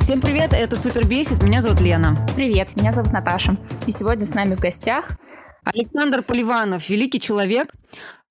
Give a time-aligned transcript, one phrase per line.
[0.00, 2.26] Всем привет, это Супер Бесит, меня зовут Лена.
[2.34, 3.58] Привет, меня зовут Наташа.
[3.86, 5.10] И сегодня с нами в гостях
[5.62, 7.74] Александр Поливанов, великий человек.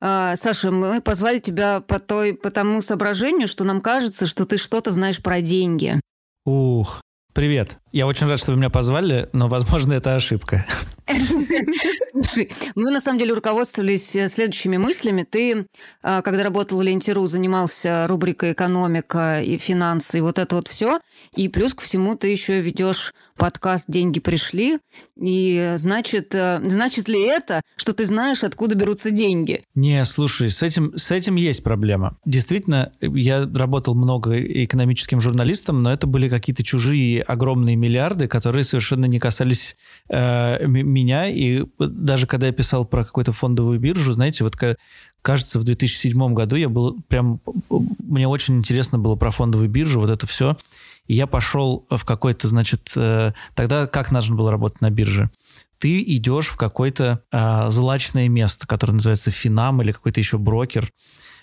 [0.02, 4.58] А, Саша, мы позвали тебя по, той, по тому соображению, что нам кажется, что ты
[4.58, 6.02] что-то знаешь про деньги.
[6.44, 7.02] Ух,
[7.34, 7.78] привет.
[7.92, 10.66] Я очень рад, что вы меня позвали, но, возможно, это ошибка.
[12.12, 15.26] Слушай, мы на самом деле руководствовались э, следующими мыслями.
[15.30, 15.66] Ты,
[16.04, 21.00] а, когда работал в Ленте.ру, занимался рубрикой «Экономика» и «Финансы» и вот это вот все.
[21.36, 24.80] И плюс ко всему ты еще ведешь подкаст «Деньги пришли».
[25.20, 29.64] И значит, э, значит ли это, что ты знаешь, откуда берутся деньги?
[29.74, 32.18] Не, слушай, с этим, с этим есть проблема.
[32.26, 39.06] Действительно, я работал много экономическим журналистом, но это были какие-то чужие огромные миллиарды, которые совершенно
[39.06, 39.76] не касались
[40.10, 41.28] э, меня.
[41.28, 44.56] И даже когда я писал про какую-то фондовую биржу, знаете, вот
[45.22, 47.42] кажется, в 2007 году я был прям...
[47.70, 50.58] Мне очень интересно было про фондовую биржу, вот это все.
[51.08, 52.92] И я пошел в какой-то, значит...
[52.96, 55.30] Э, тогда как нужно было работать на бирже?
[55.80, 60.92] Ты идешь в какое-то э, злачное место, которое называется Финам или какой-то еще брокер,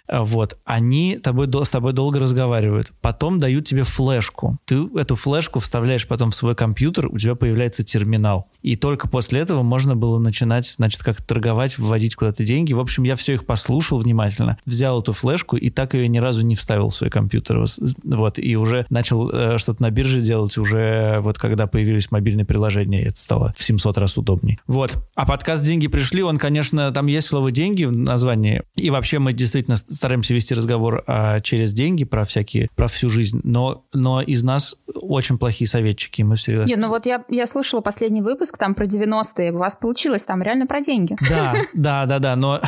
[0.08, 4.58] вот, они тобой, с тобой долго разговаривают, потом дают тебе флешку.
[4.64, 8.48] Ты эту флешку вставляешь потом в свой компьютер, у тебя появляется терминал.
[8.62, 12.72] И только после этого можно было начинать, значит, как торговать, вводить куда-то деньги.
[12.72, 16.42] В общем, я все их послушал внимательно, взял эту флешку и так ее ни разу
[16.42, 17.64] не вставил в свой компьютер.
[18.04, 23.02] Вот, и уже начал э, что-то на бирже делать уже вот когда появились мобильные приложения,
[23.02, 24.58] это стало в 700 раз удобнее.
[24.66, 24.96] Вот.
[25.14, 28.62] А подкаст «Деньги пришли», он, конечно, там есть слово «деньги» в названии.
[28.74, 33.40] И вообще мы действительно стараемся вести разговор а, через деньги про всякие, про всю жизнь,
[33.42, 36.64] но, но из нас очень плохие советчики, мы всегда...
[36.64, 40.42] Не, ну вот я, я слушала последний выпуск там про 90-е, у вас получилось там
[40.42, 41.16] реально про деньги.
[41.28, 42.60] Да, да, да, да, но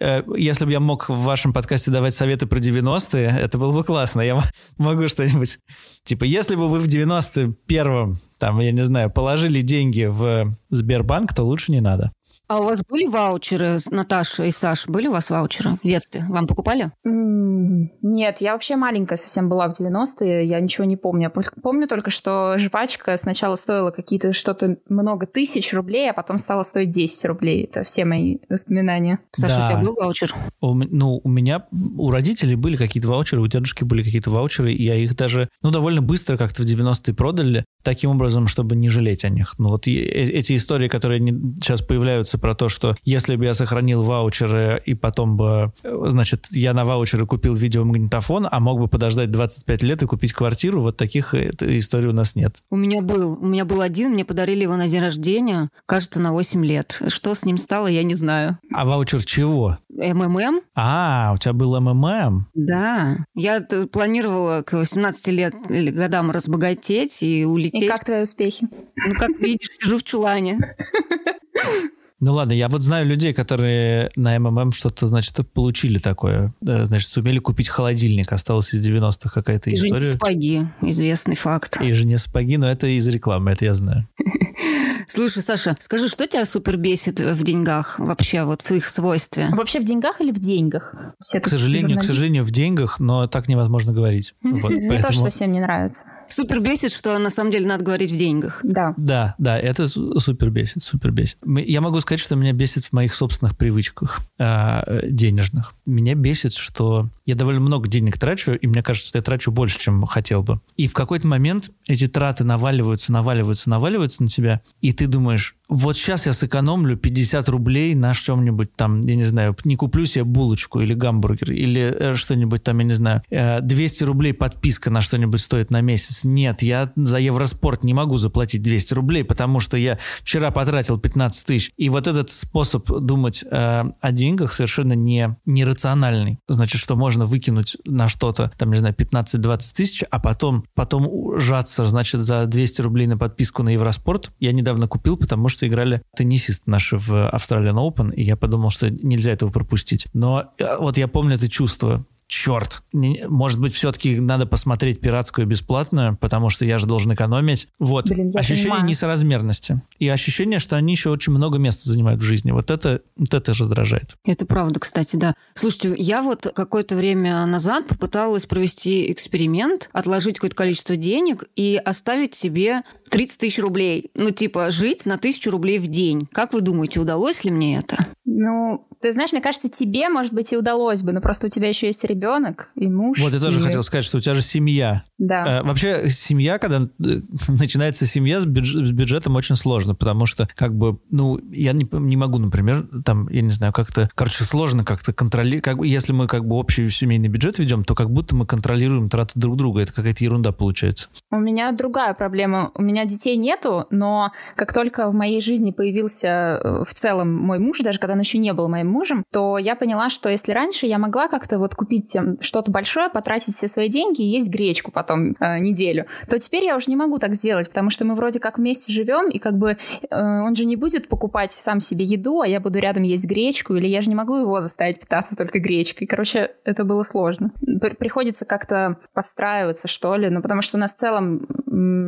[0.00, 3.82] э, если бы я мог в вашем подкасте давать советы про 90-е, это было бы
[3.84, 4.40] классно, я
[4.78, 5.58] могу что-нибудь...
[6.04, 11.44] Типа, если бы вы в 91-м, там, я не знаю, положили деньги в Сбербанк, то
[11.44, 12.12] лучше не надо.
[12.46, 16.26] А у вас были ваучеры, Наташа и Саш, были у вас ваучеры в детстве?
[16.28, 16.92] Вам покупали?
[17.02, 21.32] Нет, я вообще маленькая совсем была в 90-е, я ничего не помню.
[21.62, 26.90] Помню только, что жвачка сначала стоила какие-то что-то много тысяч рублей, а потом стала стоить
[26.90, 27.64] 10 рублей.
[27.64, 29.20] Это все мои воспоминания.
[29.32, 29.64] Саша, да.
[29.64, 30.34] у тебя был ваучер?
[30.60, 34.82] У, ну, у меня, у родителей были какие-то ваучеры, у дедушки были какие-то ваучеры, и
[34.84, 39.24] я их даже, ну, довольно быстро как-то в 90-е продали, таким образом, чтобы не жалеть
[39.24, 39.54] о них.
[39.58, 41.20] Ну, вот э, эти истории, которые
[41.60, 46.46] сейчас появляются информацию про то, что если бы я сохранил ваучеры и потом бы, значит,
[46.50, 50.96] я на ваучеры купил видеомагнитофон, а мог бы подождать 25 лет и купить квартиру, вот
[50.96, 52.62] таких э, историй у нас нет.
[52.70, 53.38] У меня был.
[53.40, 57.00] У меня был один, мне подарили его на день рождения, кажется, на 8 лет.
[57.08, 58.58] Что с ним стало, я не знаю.
[58.72, 59.78] А ваучер чего?
[59.90, 60.60] МММ.
[60.74, 62.46] А, у тебя был МММ?
[62.54, 63.18] Да.
[63.34, 67.82] Я планировала к 18 лет или годам разбогатеть и улететь.
[67.82, 68.66] И как твои успехи?
[68.96, 70.58] Ну, как видишь, сижу в чулане.
[72.24, 76.54] Ну ладно, я вот знаю людей, которые на МММ что-то, значит, получили такое.
[76.62, 78.32] Значит, сумели купить холодильник.
[78.32, 79.98] Осталось из 90-х какая-то история.
[79.98, 81.82] И сапоги, известный факт.
[81.82, 84.08] И жене сапоги, но это из рекламы, это я знаю.
[85.14, 89.48] Слушай, Саша, скажи, что тебя супер бесит в деньгах вообще, вот в их свойстве?
[89.52, 90.92] Вообще в деньгах или в деньгах?
[91.20, 94.34] Все к сожалению, к сожалению, в деньгах, но так невозможно говорить.
[94.64, 95.08] Вот, Мне поэтому...
[95.08, 96.06] тоже совсем не нравится.
[96.28, 98.60] Супер бесит, что на самом деле надо говорить в деньгах.
[98.62, 98.94] Да.
[98.96, 101.38] Да, да, это супер бесит, супер бесит.
[101.44, 105.74] Я могу сказать, что меня бесит в моих собственных привычках э, денежных.
[105.86, 109.78] Меня бесит, что я довольно много денег трачу, и мне кажется, что я трачу больше,
[109.78, 110.60] чем хотел бы.
[110.76, 115.96] И в какой-то момент эти траты наваливаются, наваливаются, наваливаются на тебя, и ты думаешь, вот
[115.96, 120.80] сейчас я сэкономлю 50 рублей на чем-нибудь там, я не знаю, не куплю себе булочку
[120.80, 125.40] или гамбургер, или э, что-нибудь там, я не знаю, 200 э, рублей подписка на что-нибудь
[125.40, 126.24] стоит на месяц.
[126.24, 131.46] Нет, я за Евроспорт не могу заплатить 200 рублей, потому что я вчера потратил 15
[131.46, 131.72] тысяч.
[131.78, 136.40] И вот этот способ думать э, о деньгах совершенно не, нерациональный.
[136.46, 141.88] Значит, что можно выкинуть на что-то, там, не знаю, 15-20 тысяч, а потом, потом жаться,
[141.88, 144.30] значит, за 200 рублей на подписку на Евроспорт.
[144.40, 148.88] Я недавно купил, потому что играли теннисисты наши в Australian Open, и я подумал, что
[148.88, 150.06] нельзя этого пропустить.
[150.12, 156.16] Но э, вот я помню это чувство черт, может быть, все-таки надо посмотреть пиратскую бесплатную,
[156.16, 157.68] потому что я же должен экономить.
[157.78, 158.08] Вот.
[158.08, 158.88] Блин, ощущение понимаю.
[158.88, 159.80] несоразмерности.
[159.98, 162.52] И ощущение, что они еще очень много места занимают в жизни.
[162.52, 164.16] Вот это, вот это раздражает.
[164.24, 165.34] Это правда, кстати, да.
[165.54, 172.34] Слушайте, я вот какое-то время назад попыталась провести эксперимент, отложить какое-то количество денег и оставить
[172.34, 174.10] себе 30 тысяч рублей.
[174.14, 176.28] Ну, типа, жить на тысячу рублей в день.
[176.32, 178.06] Как вы думаете, удалось ли мне это?
[178.26, 181.68] Ну, ты знаешь, мне кажется, тебе, может быть, и удалось бы, но просто у тебя
[181.68, 183.20] еще есть ребенок и муж.
[183.20, 183.62] Вот я тоже и...
[183.62, 185.04] хотел сказать, что у тебя же семья.
[185.18, 185.60] Да.
[185.60, 186.88] Э, вообще, семья, когда э,
[187.48, 191.86] начинается семья с, бюдж- с бюджетом, очень сложно, потому что, как бы, ну, я не,
[191.92, 196.12] не могу, например, там, я не знаю, как-то, короче, сложно как-то контролировать, как бы, если
[196.12, 199.82] мы как бы общий семейный бюджет ведем, то как будто мы контролируем траты друг друга,
[199.82, 201.08] это какая-то ерунда получается.
[201.30, 202.70] У меня другая проблема.
[202.74, 207.58] У меня детей нету, но как только в моей жизни появился э, в целом мой
[207.58, 210.86] муж, даже когда он еще не был моим мужем, то я поняла, что если раньше
[210.86, 215.36] я могла как-то вот купить что-то большое, потратить все свои деньги и есть гречку потом
[215.40, 218.58] э, неделю, то теперь я уже не могу так сделать, потому что мы вроде как
[218.58, 222.46] вместе живем, и как бы э, он же не будет покупать сам себе еду, а
[222.46, 226.06] я буду рядом есть гречку, или я же не могу его заставить питаться только гречкой.
[226.06, 227.52] Короче, это было сложно.
[227.98, 231.46] Приходится как-то подстраиваться, что ли, ну потому что у нас в целом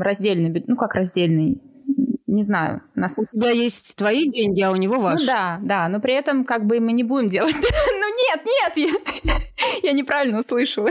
[0.01, 1.61] раздельный, ну как раздельный,
[2.27, 2.83] не знаю.
[2.95, 3.19] Нас...
[3.19, 5.27] У тебя есть твои деньги, а у него ваши.
[5.27, 7.55] Ну да, да, но при этом как бы мы не будем делать...
[7.55, 8.93] ну нет, нет,
[9.25, 9.39] я,
[9.83, 10.89] я неправильно услышала.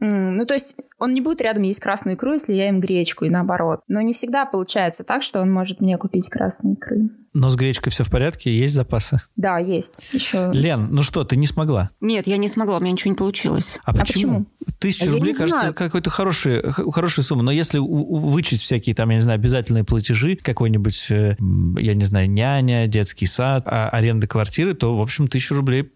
[0.00, 3.30] ну то есть он не будет рядом есть красную икру, если я им гречку, и
[3.30, 3.80] наоборот.
[3.88, 7.10] Но не всегда получается так, что он может мне купить красные икры.
[7.34, 8.56] Но с гречкой все в порядке?
[8.56, 9.20] Есть запасы?
[9.34, 9.98] Да, есть.
[10.12, 10.50] Еще...
[10.52, 11.90] Лен, ну что, ты не смогла?
[12.00, 13.80] Нет, я не смогла, у меня ничего не получилось.
[13.84, 14.46] А, а почему?
[14.78, 17.42] Тысяча а рублей, кажется, какой-то хороший, хорошая сумма.
[17.42, 21.36] Но если вычесть всякие там, я не знаю, обязательные платежи, какой-нибудь, э,
[21.76, 25.90] я не знаю, няня, детский сад, а аренда квартиры, то, в общем, тысяча рублей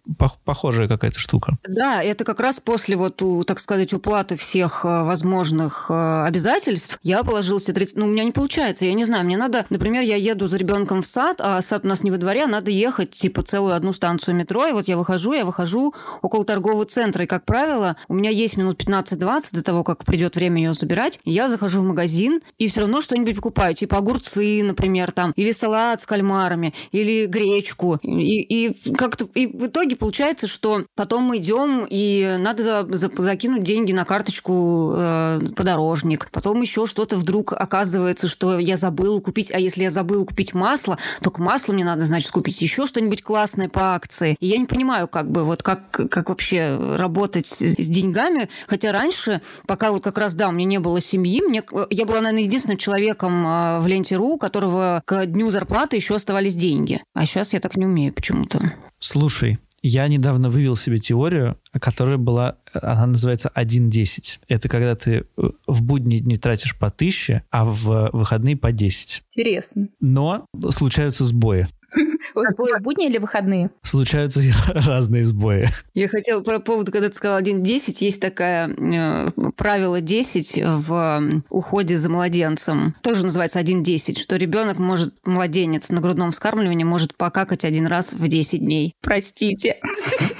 [0.44, 1.56] похожая какая-то штука.
[1.68, 7.22] Да, это как раз после вот, так сказать, уплаты всех э, возможных э, обязательств я
[7.22, 7.96] положила себе 30...
[7.96, 11.02] Ну, у меня не получается, я не знаю, мне надо, например, я еду за ребенком
[11.02, 13.92] в сад, а сад у нас не во дворе, а надо ехать, типа, целую одну
[13.92, 18.14] станцию метро, и вот я выхожу, я выхожу около торгового центра, и, как правило, у
[18.14, 22.40] меня есть минут 15-20 до того, как придет время ее забирать, я захожу в магазин,
[22.58, 27.98] и все равно что-нибудь покупаю, типа огурцы, например, там, или салат с кальмарами, или гречку,
[28.02, 33.10] и, и как-то, и в итоге получается, что потом мы идем, и надо за, за,
[33.22, 39.50] закинуть деньги на карточку э, подорожник, потом еще что-то вдруг оказывается, что я забыла купить,
[39.52, 43.68] а если я забыла купить масло, только масло мне надо, значит, купить еще что-нибудь классное
[43.68, 44.36] по акции.
[44.40, 48.48] И я не понимаю, как бы, вот как, как вообще работать с, с деньгами.
[48.66, 52.20] Хотя раньше, пока вот как раз, да, у меня не было семьи, мне, я была,
[52.20, 57.02] наверное, единственным человеком а, в Ленте.ру, у которого к дню зарплаты еще оставались деньги.
[57.14, 58.60] А сейчас я так не умею почему-то.
[58.98, 64.40] Слушай, я недавно вывел себе теорию, которая была, она называется 1.10.
[64.48, 65.26] Это когда ты
[65.66, 69.22] в будние дни тратишь по 1000, а в выходные по 10.
[69.30, 69.88] Интересно.
[70.00, 71.68] Но случаются сбои.
[72.34, 73.70] Сбои в будни или выходные?
[73.82, 75.68] Случаются разные сбои.
[75.94, 81.96] Я хотела про повод, когда ты сказал 1.10, есть такое э, правило 10 в уходе
[81.96, 82.94] за младенцем.
[83.02, 88.26] Тоже называется 1.10, что ребенок может, младенец на грудном вскармливании может покакать один раз в
[88.26, 88.94] 10 дней.
[89.00, 89.80] Простите.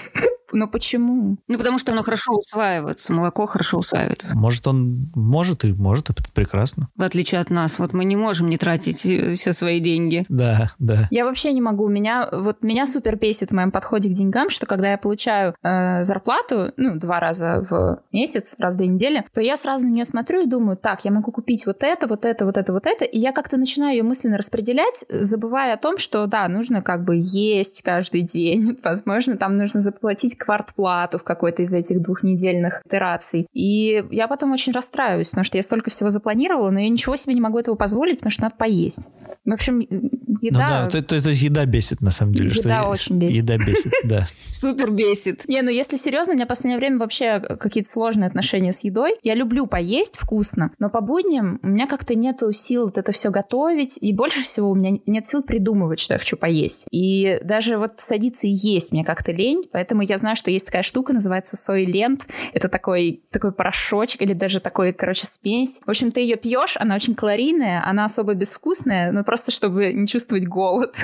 [0.58, 1.37] Но почему?
[1.46, 4.37] Ну, потому что оно хорошо усваивается, молоко хорошо усваивается.
[4.37, 6.88] Может, он может и может, это прекрасно.
[6.96, 10.25] В отличие от нас, вот мы не можем не тратить э, все свои деньги.
[10.28, 11.06] Да, да.
[11.12, 11.87] Я вообще не могу.
[11.87, 16.02] Меня, вот меня супер бесит в моем подходе к деньгам, что когда я получаю э,
[16.02, 20.06] зарплату, ну, два раза в месяц, раз в две недели, то я сразу на нее
[20.06, 23.05] смотрю и думаю, так, я могу купить вот это, вот это, вот это, вот это,
[23.05, 27.14] и я как-то начинаю ее мысленно распределять, забывая о том, что, да, нужно как бы
[27.16, 33.47] есть каждый день, возможно, там нужно заплатить квартплату в какой-то из этих двухнедельных итераций.
[33.53, 37.34] И я потом очень расстраиваюсь, потому что я столько всего запланировала, но я ничего себе
[37.34, 39.11] не могу этого позволить, потому что надо поесть.
[39.44, 39.99] В общем, еда...
[40.41, 42.49] Ну да, то, то, то есть еда бесит, на самом деле.
[42.49, 43.43] Еда что очень бесит.
[43.43, 44.27] Еда бесит, да.
[44.49, 45.46] Супер бесит.
[45.46, 49.17] Не, ну если серьезно, у меня в последнее время вообще какие-то сложные отношения с едой.
[49.22, 53.31] Я люблю поесть вкусно, но по будням у меня как-то нету сил вот это все
[53.31, 56.87] готовить, и больше всего у меня нет сил придумывать, что я хочу поесть.
[56.91, 60.82] И даже вот садиться и есть мне как-то лень, поэтому я знаю, что есть такая
[60.82, 62.27] штука, называется сойлент.
[62.53, 65.81] Это такой, такой порошочек или даже такой, короче, смесь.
[65.85, 70.06] В общем, ты ее пьешь, она очень калорийная, она особо безвкусная, но просто чтобы не
[70.06, 70.94] чувствовать голод.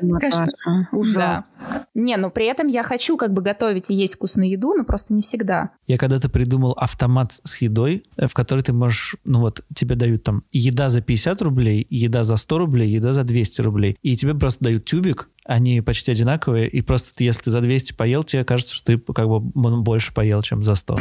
[0.00, 0.48] Наташа,
[0.92, 1.54] ужасно.
[1.58, 1.86] Да.
[1.94, 5.14] Не, но при этом я хочу как бы готовить и есть вкусную еду, но просто
[5.14, 5.70] не всегда.
[5.86, 10.24] Я когда-то придумал автомат с едой, э, в который ты можешь, ну вот, тебе дают
[10.24, 13.96] там еда за 50 рублей, еда за 100 рублей, еда за 200 рублей.
[14.02, 17.92] И тебе просто дают тюбик, они почти одинаковые, и просто ты, если ты за 200
[17.92, 20.96] поел, тебе кажется, что ты как бы больше поел, чем за 100.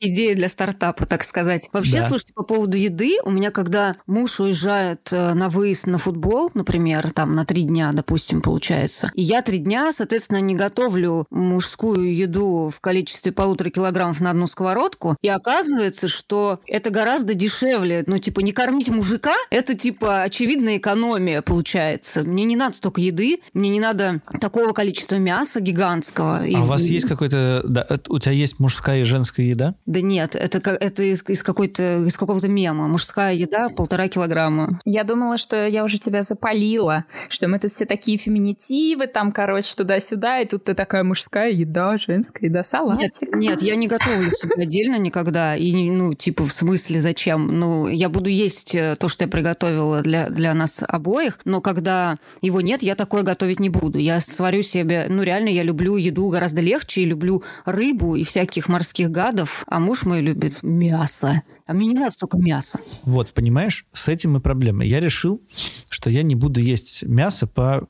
[0.00, 1.68] Идея для стартапа, так сказать.
[1.72, 2.08] Вообще, да.
[2.08, 7.10] слушайте, по поводу еды, у меня, когда муж уезжает э, на выезд на футбол, например,
[7.12, 12.70] там на три дня, допустим, получается, и я три дня, соответственно, не готовлю мужскую еду
[12.74, 18.02] в количестве полутора килограммов на одну сковородку, и оказывается, что это гораздо дешевле.
[18.06, 22.24] Ну, типа, не кормить мужика, это, типа, очевидная экономия получается.
[22.24, 26.38] Мне не надо столько еды, мне не надо такого количества мяса гигантского.
[26.38, 26.56] А и...
[26.56, 27.62] у вас есть какой-то...
[27.64, 29.74] Да, у тебя есть мужская и женская еда?
[29.90, 32.86] Да нет, это, это из, из, какой-то, из какого-то мема.
[32.86, 34.78] Мужская еда полтора килограмма.
[34.84, 39.74] Я думала, что я уже тебя запалила, что мы тут все такие феминитивы, там, короче,
[39.74, 43.34] туда-сюда, и тут ты такая мужская еда, женская еда, салатик.
[43.34, 45.56] Нет, нет я не готовлю себе отдельно никогда.
[45.56, 47.48] И, ну, типа, в смысле, зачем?
[47.48, 52.16] Ну, я буду есть э, то, что я приготовила для, для нас обоих, но когда
[52.42, 53.98] его нет, я такое готовить не буду.
[53.98, 55.06] Я сварю себе...
[55.08, 59.79] Ну, реально, я люблю еду гораздо легче, и люблю рыбу и всяких морских гадов, а
[59.80, 61.42] муж мой любит мясо.
[61.70, 62.80] А мне не надо столько мяса.
[63.04, 64.84] Вот, понимаешь, с этим и проблема.
[64.84, 65.40] Я решил,
[65.88, 67.86] что я не буду есть мясо по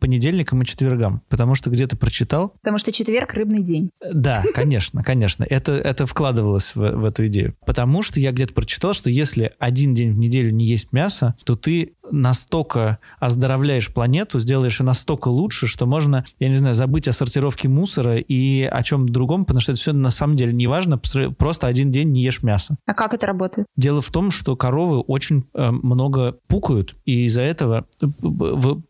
[0.00, 2.54] понедельникам и четвергам, потому что где-то прочитал.
[2.60, 3.90] Потому что четверг– рыбный день.
[4.12, 5.46] Да, конечно, конечно.
[5.48, 7.54] Это, это вкладывалось в, в эту идею.
[7.64, 11.54] Потому что я где-то прочитал, что если один день в неделю не есть мясо, то
[11.54, 17.12] ты настолько оздоровляешь планету, сделаешь и настолько лучше, что можно, я не знаю, забыть о
[17.12, 20.98] сортировке мусора и о чем другом, потому что это все на самом деле не важно,
[20.98, 22.76] просто один день не ешь мясо.
[22.86, 23.66] А как это работает?
[23.76, 27.86] Дело в том, что коровы очень э, много пукают, и из-за этого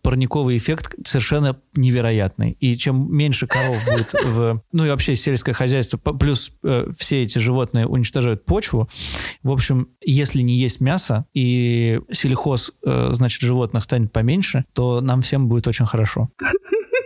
[0.03, 2.53] парниковый эффект совершенно невероятный.
[2.61, 4.63] И чем меньше коров будет в...
[4.73, 8.89] Ну и вообще сельское хозяйство, плюс э, все эти животные уничтожают почву.
[9.43, 15.23] В общем, если не есть мясо и сельхоз, э, значит, животных станет поменьше, то нам
[15.23, 16.29] всем будет очень хорошо.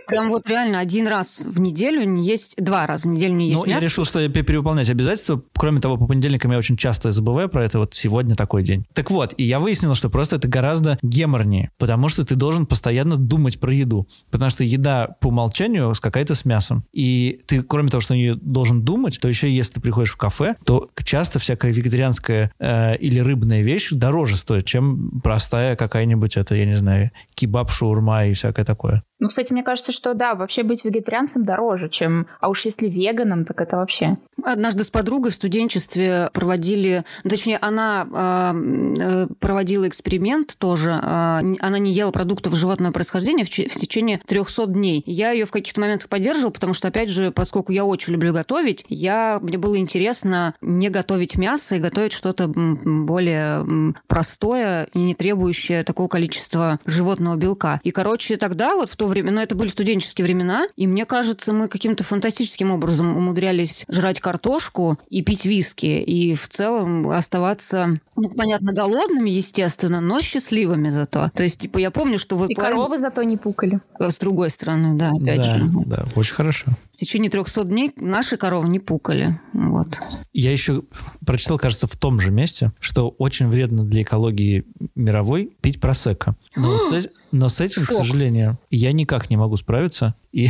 [0.07, 3.65] Прям вот реально один раз в неделю не есть, два раза в неделю не есть
[3.65, 5.41] Ну, я решил, что я перевыполнять обязательства.
[5.55, 7.79] Кроме того, по понедельникам я очень часто забываю про это.
[7.79, 8.85] Вот сегодня такой день.
[8.93, 13.17] Так вот, и я выяснил, что просто это гораздо геморнее, потому что ты должен постоянно
[13.17, 14.07] думать про еду.
[14.31, 16.85] Потому что еда по умолчанию какая-то с мясом.
[16.93, 20.55] И ты, кроме того, что не должен думать, то еще если ты приходишь в кафе,
[20.65, 26.65] то часто всякая вегетарианская э, или рыбная вещь дороже стоит, чем простая какая-нибудь, это, я
[26.65, 29.03] не знаю, кебаб, шаурма и всякое такое.
[29.19, 32.27] Ну, кстати, мне кажется, что да, вообще быть вегетарианцем дороже, чем...
[32.41, 34.17] А уж если веганом, так это вообще...
[34.43, 37.05] Однажды с подругой в студенчестве проводили...
[37.23, 40.91] Точнее, она э, проводила эксперимент тоже.
[40.91, 45.03] Э, она не ела продуктов животного происхождения в, в течение 300 дней.
[45.05, 48.85] Я ее в каких-то моментах поддерживала, потому что, опять же, поскольку я очень люблю готовить,
[48.89, 49.39] я...
[49.41, 56.09] мне было интересно не готовить мясо и готовить что-то более простое и не требующее такого
[56.09, 57.79] количества животного белка.
[57.83, 61.05] И, короче, тогда вот в то то время, но это были студенческие времена, и мне
[61.05, 67.93] кажется, мы каким-то фантастическим образом умудрялись жрать картошку и пить виски, и в целом оставаться,
[68.15, 71.29] ну, понятно, голодными, естественно, но счастливыми зато.
[71.35, 72.47] То есть, типа, я помню, что вы...
[72.47, 73.79] И коровы зато не пукали.
[73.99, 75.69] С другой стороны, да, опять да, же.
[75.85, 76.71] Да, очень хорошо.
[76.93, 79.39] В течение 300 дней наши коровы не пукали.
[79.53, 80.01] Вот.
[80.33, 80.83] Я еще
[81.25, 86.35] прочитал, кажется, в том же месте, что очень вредно для экологии мировой пить просека.
[86.55, 86.87] Но вот
[87.35, 87.95] но с этим, Шок.
[87.95, 90.49] к сожалению, я никак не могу справиться и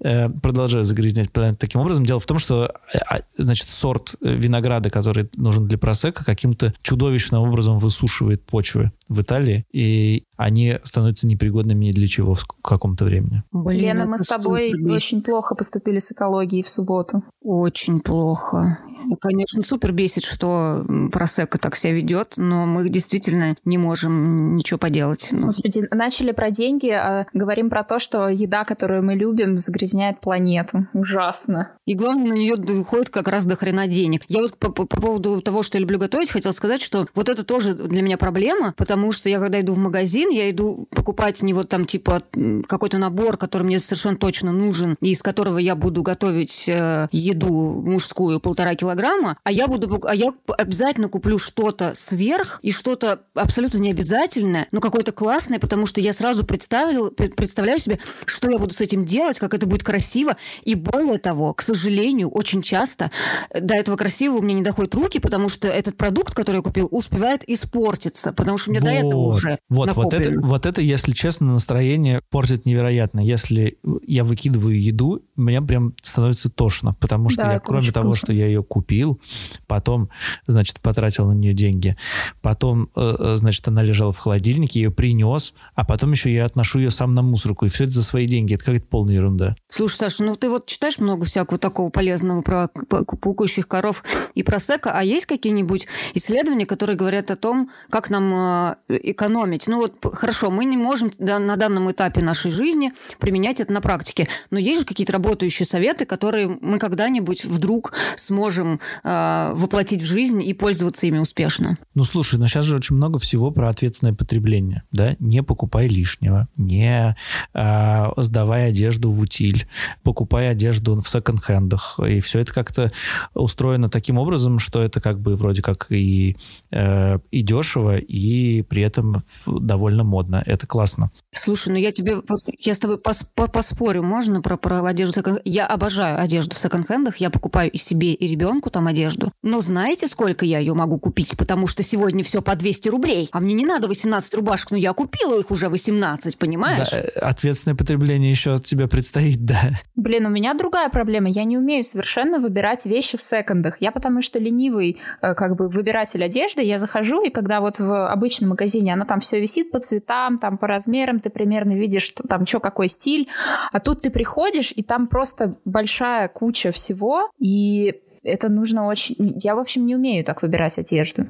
[0.00, 2.04] э, продолжаю загрязнять планету таким образом.
[2.04, 6.74] Дело в том, что э, а, значит, сорт э, винограда, который нужен для просека, каким-то
[6.82, 13.04] чудовищным образом высушивает почвы в Италии, и они становятся непригодными ни для чего в каком-то
[13.04, 13.44] времени.
[13.52, 17.22] Блин, Лена, мы с тобой очень плохо поступили с экологией в субботу.
[17.42, 18.80] Очень плохо.
[19.20, 25.28] Конечно, супер бесит, что просека так себя ведет, но мы действительно не можем ничего поделать.
[25.30, 25.46] Ну.
[25.46, 30.86] Господи, начали про деньги, а говорим про то, что еда, которую мы любим, загрязняет планету.
[30.92, 31.70] Ужасно.
[31.86, 34.22] И главное, на нее уходит как раз до хрена денег.
[34.28, 37.28] Я вот по, по, по поводу того, что я люблю готовить, хотела сказать, что вот
[37.28, 41.42] это тоже для меня проблема, потому что я когда иду в магазин, я иду покупать
[41.42, 42.22] не вот там типа
[42.66, 47.82] какой-то набор, который мне совершенно точно нужен, и из которого я буду готовить э, еду
[47.84, 53.20] мужскую полтора килограмма, килограмма, а я буду, а я обязательно куплю что-то сверх и что-то
[53.34, 58.74] абсолютно необязательное, но какое-то классное, потому что я сразу представил, представляю себе, что я буду
[58.74, 60.36] с этим делать, как это будет красиво.
[60.62, 63.10] И более того, к сожалению, очень часто
[63.52, 66.88] до этого красивого у меня не доходят руки, потому что этот продукт, который я купил,
[66.90, 70.80] успевает испортиться, потому что у меня вот, до этого уже вот, вот это, вот это,
[70.80, 73.20] если честно, настроение портит невероятно.
[73.20, 78.14] Если я выкидываю еду, мне прям становится тошно, потому что да, я, круто, кроме того,
[78.14, 79.18] что я ее купил, купил,
[79.66, 80.10] потом,
[80.46, 81.96] значит, потратил на нее деньги,
[82.42, 86.80] потом, э, э, значит, она лежала в холодильнике, ее принес, а потом еще я отношу
[86.80, 88.54] ее сам на мусорку, и все это за свои деньги.
[88.54, 89.56] Это какая-то полная ерунда.
[89.70, 94.58] Слушай, Саша, ну ты вот читаешь много всякого такого полезного про пукающих коров и про
[94.58, 99.66] сека, а есть какие-нибудь исследования, которые говорят о том, как нам э, экономить?
[99.66, 104.28] Ну вот, хорошо, мы не можем на данном этапе нашей жизни применять это на практике,
[104.50, 110.42] но есть же какие-то работающие советы, которые мы когда-нибудь вдруг сможем э, воплотить в жизнь
[110.42, 111.76] и пользоваться ими успешно.
[111.94, 115.16] Ну, слушай, но сейчас же очень много всего про ответственное потребление, да?
[115.18, 117.16] Не покупай лишнего, не
[117.54, 119.66] э, сдавай одежду в утиль,
[120.02, 122.00] покупай одежду в секонд-хендах.
[122.06, 122.90] И все это как-то
[123.34, 126.36] устроено таким образом, что это как бы вроде как и,
[126.70, 130.42] э, и дешево, и при этом довольно модно.
[130.44, 131.10] Это классно.
[131.32, 132.16] Слушай, ну я тебе,
[132.58, 135.22] я с тобой пос, поспорю, можно про, про одежду?
[135.44, 139.32] Я обожаю одежду в секонд-хендах, я покупаю и себе, и ребенку там одежду.
[139.42, 141.36] Но знаете, сколько я ее могу купить?
[141.36, 144.92] Потому что сегодня все по 200 рублей, а мне не надо 18 рубашек, но я
[144.92, 146.90] купила их уже 18, понимаешь?
[146.90, 149.60] Да, ответственное потребление еще от тебя предстоит, да.
[149.96, 151.28] Блин, у меня другая проблема.
[151.28, 153.80] Я не умею совершенно выбирать вещи в секондах.
[153.80, 156.62] Я потому что ленивый э, как бы выбиратель одежды.
[156.62, 160.58] Я захожу, и когда вот в обычном магазине она там все висит по цветам, там
[160.58, 163.28] по размерам, ты примерно видишь там что, какой стиль.
[163.72, 169.38] А тут ты приходишь, и там просто большая куча всего, и это нужно очень...
[169.42, 171.26] Я, в общем, не умею так выбирать одежду.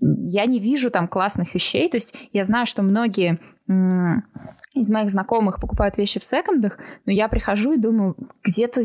[0.00, 1.88] Я не вижу там классных вещей.
[1.90, 3.38] То есть я знаю, что многие
[4.74, 8.82] из моих знакомых покупают вещи в секондах, но я прихожу и думаю, где-то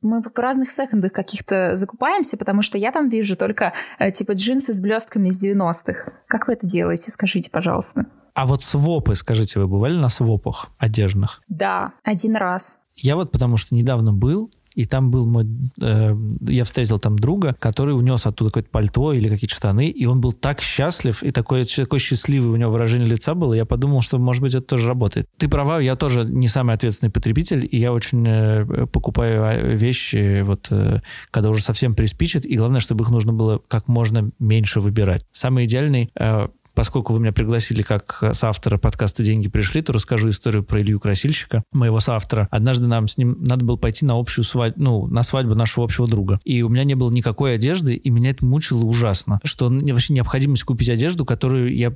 [0.00, 4.72] мы в разных секондах каких-то закупаемся, потому что я там вижу только э, типа джинсы
[4.72, 6.12] с блестками из 90-х.
[6.26, 7.10] Как вы это делаете?
[7.10, 8.06] Скажите, пожалуйста.
[8.32, 11.42] А вот свопы, скажите, вы бывали на свопах одежных?
[11.48, 12.78] Да, один раз.
[12.96, 15.46] Я вот потому что недавно был, и там был мой...
[15.80, 20.20] Э, я встретил там друга, который унес оттуда какое-то пальто или какие-то штаны, и он
[20.20, 24.18] был так счастлив, и такой, такой счастливый у него выражение лица было, я подумал, что,
[24.18, 25.28] может быть, это тоже работает.
[25.36, 30.42] Ты права, я тоже не самый ответственный потребитель, и я очень э, покупаю а, вещи,
[30.42, 31.00] вот, э,
[31.30, 35.24] когда уже совсем приспичит, и главное, чтобы их нужно было как можно меньше выбирать.
[35.32, 40.64] Самый идеальный э, Поскольку вы меня пригласили как соавтора подкаста «Деньги пришли», то расскажу историю
[40.64, 42.48] про Илью Красильщика, моего соавтора.
[42.50, 46.08] Однажды нам с ним надо было пойти на общую свадьбу, ну, на свадьбу нашего общего
[46.08, 46.40] друга.
[46.44, 49.40] И у меня не было никакой одежды, и меня это мучило ужасно.
[49.44, 51.92] Что вообще необходимость купить одежду, которую я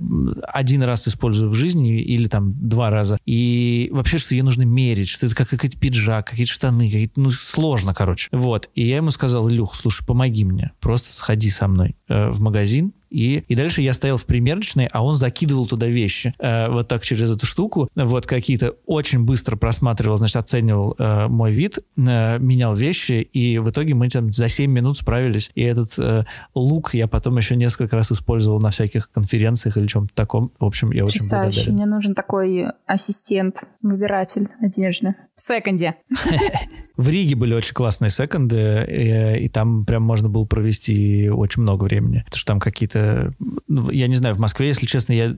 [0.52, 3.18] один раз использую в жизни или там два раза.
[3.25, 7.30] И вообще, что ее нужно мерить, что это как какой-то пиджак, какие-то штаны, какие-то, ну,
[7.30, 8.28] сложно, короче.
[8.33, 8.71] Вот.
[8.75, 12.92] И я ему сказал, Илюх, слушай, помоги мне, просто сходи со мной э, в магазин,
[13.10, 16.34] и, и дальше я стоял в примерочной, а он закидывал туда вещи.
[16.38, 17.88] Э, вот так через эту штуку.
[17.95, 23.71] Вот какие-то очень быстро просматривал, значит, оценивал э, мой вид, э, менял вещи, и в
[23.71, 25.50] итоге мы там за 7 минут справились.
[25.54, 30.14] И этот э, лук я потом еще несколько раз использовал на всяких конференциях или чем-то
[30.14, 30.52] таком.
[30.58, 31.75] В общем, я очень благодарен.
[31.75, 35.14] Мне нужен такой ассистент, выбиратель одежды.
[35.36, 35.96] В секонде.
[36.96, 41.84] В Риге были очень классные секонды, и, и там прям можно было провести очень много
[41.84, 42.22] времени.
[42.25, 43.34] Потому что там какие-то...
[43.68, 45.36] Ну, я не знаю, в Москве, если честно, я э,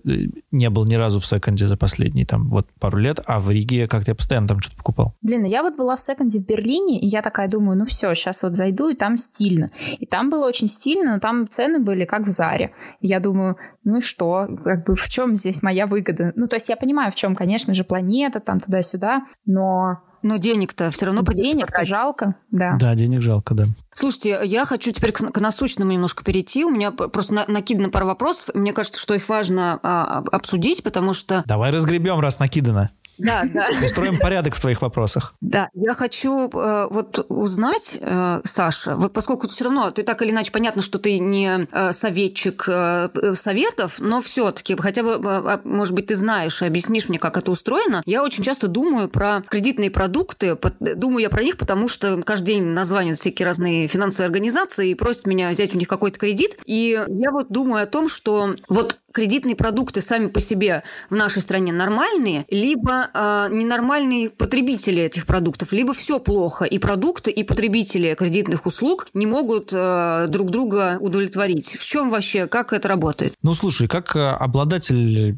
[0.52, 3.88] не был ни разу в секонде за последние там вот пару лет, а в Риге
[3.88, 5.14] как-то я постоянно там что-то покупал.
[5.20, 8.14] Блин, ну я вот была в секонде в Берлине, и я такая думаю, ну все,
[8.14, 9.72] сейчас вот зайду, и там стильно.
[9.98, 12.70] И там было очень стильно, но там цены были как в Заре.
[13.00, 14.46] И я думаю, ну и что?
[14.64, 16.32] Как бы в чем здесь моя выгода?
[16.36, 20.90] Ну, то есть я понимаю, в чем, конечно же, планета, там туда-сюда, но но денег-то
[20.90, 22.76] все равно придется Денег жалко, да.
[22.78, 23.64] Да, денег жалко, да.
[23.92, 26.64] Слушайте, я хочу теперь к, к насущному немножко перейти.
[26.64, 28.54] У меня просто на, накидано пара вопросов.
[28.54, 31.44] Мне кажется, что их важно а, обсудить, потому что...
[31.46, 32.90] Давай разгребем, раз накидано.
[33.18, 33.68] Да, да.
[33.84, 35.34] Устроим порядок в твоих вопросах.
[35.40, 40.30] Да, я хочу э, вот узнать, э, Саша, вот поскольку все равно ты так или
[40.30, 45.94] иначе понятно, что ты не э, советчик э, советов, но все-таки хотя бы, э, может
[45.94, 48.02] быть, ты знаешь и объяснишь мне, как это устроено.
[48.06, 52.64] Я очень часто думаю про кредитные продукты, думаю я про них, потому что каждый день
[52.64, 56.58] названивают всякие разные финансовые организации и просят меня взять у них какой-то кредит.
[56.64, 61.42] И я вот думаю о том, что вот кредитные продукты сами по себе в нашей
[61.42, 68.14] стране нормальные, либо э, ненормальные потребители этих продуктов, либо все плохо, и продукты, и потребители
[68.14, 71.76] кредитных услуг не могут э, друг друга удовлетворить.
[71.80, 73.34] В чем вообще, как это работает?
[73.42, 75.36] Ну, слушай, как э, обладатель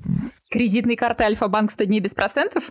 [0.51, 2.71] Кредитный карты Альфа-банк 100 дней без процентов?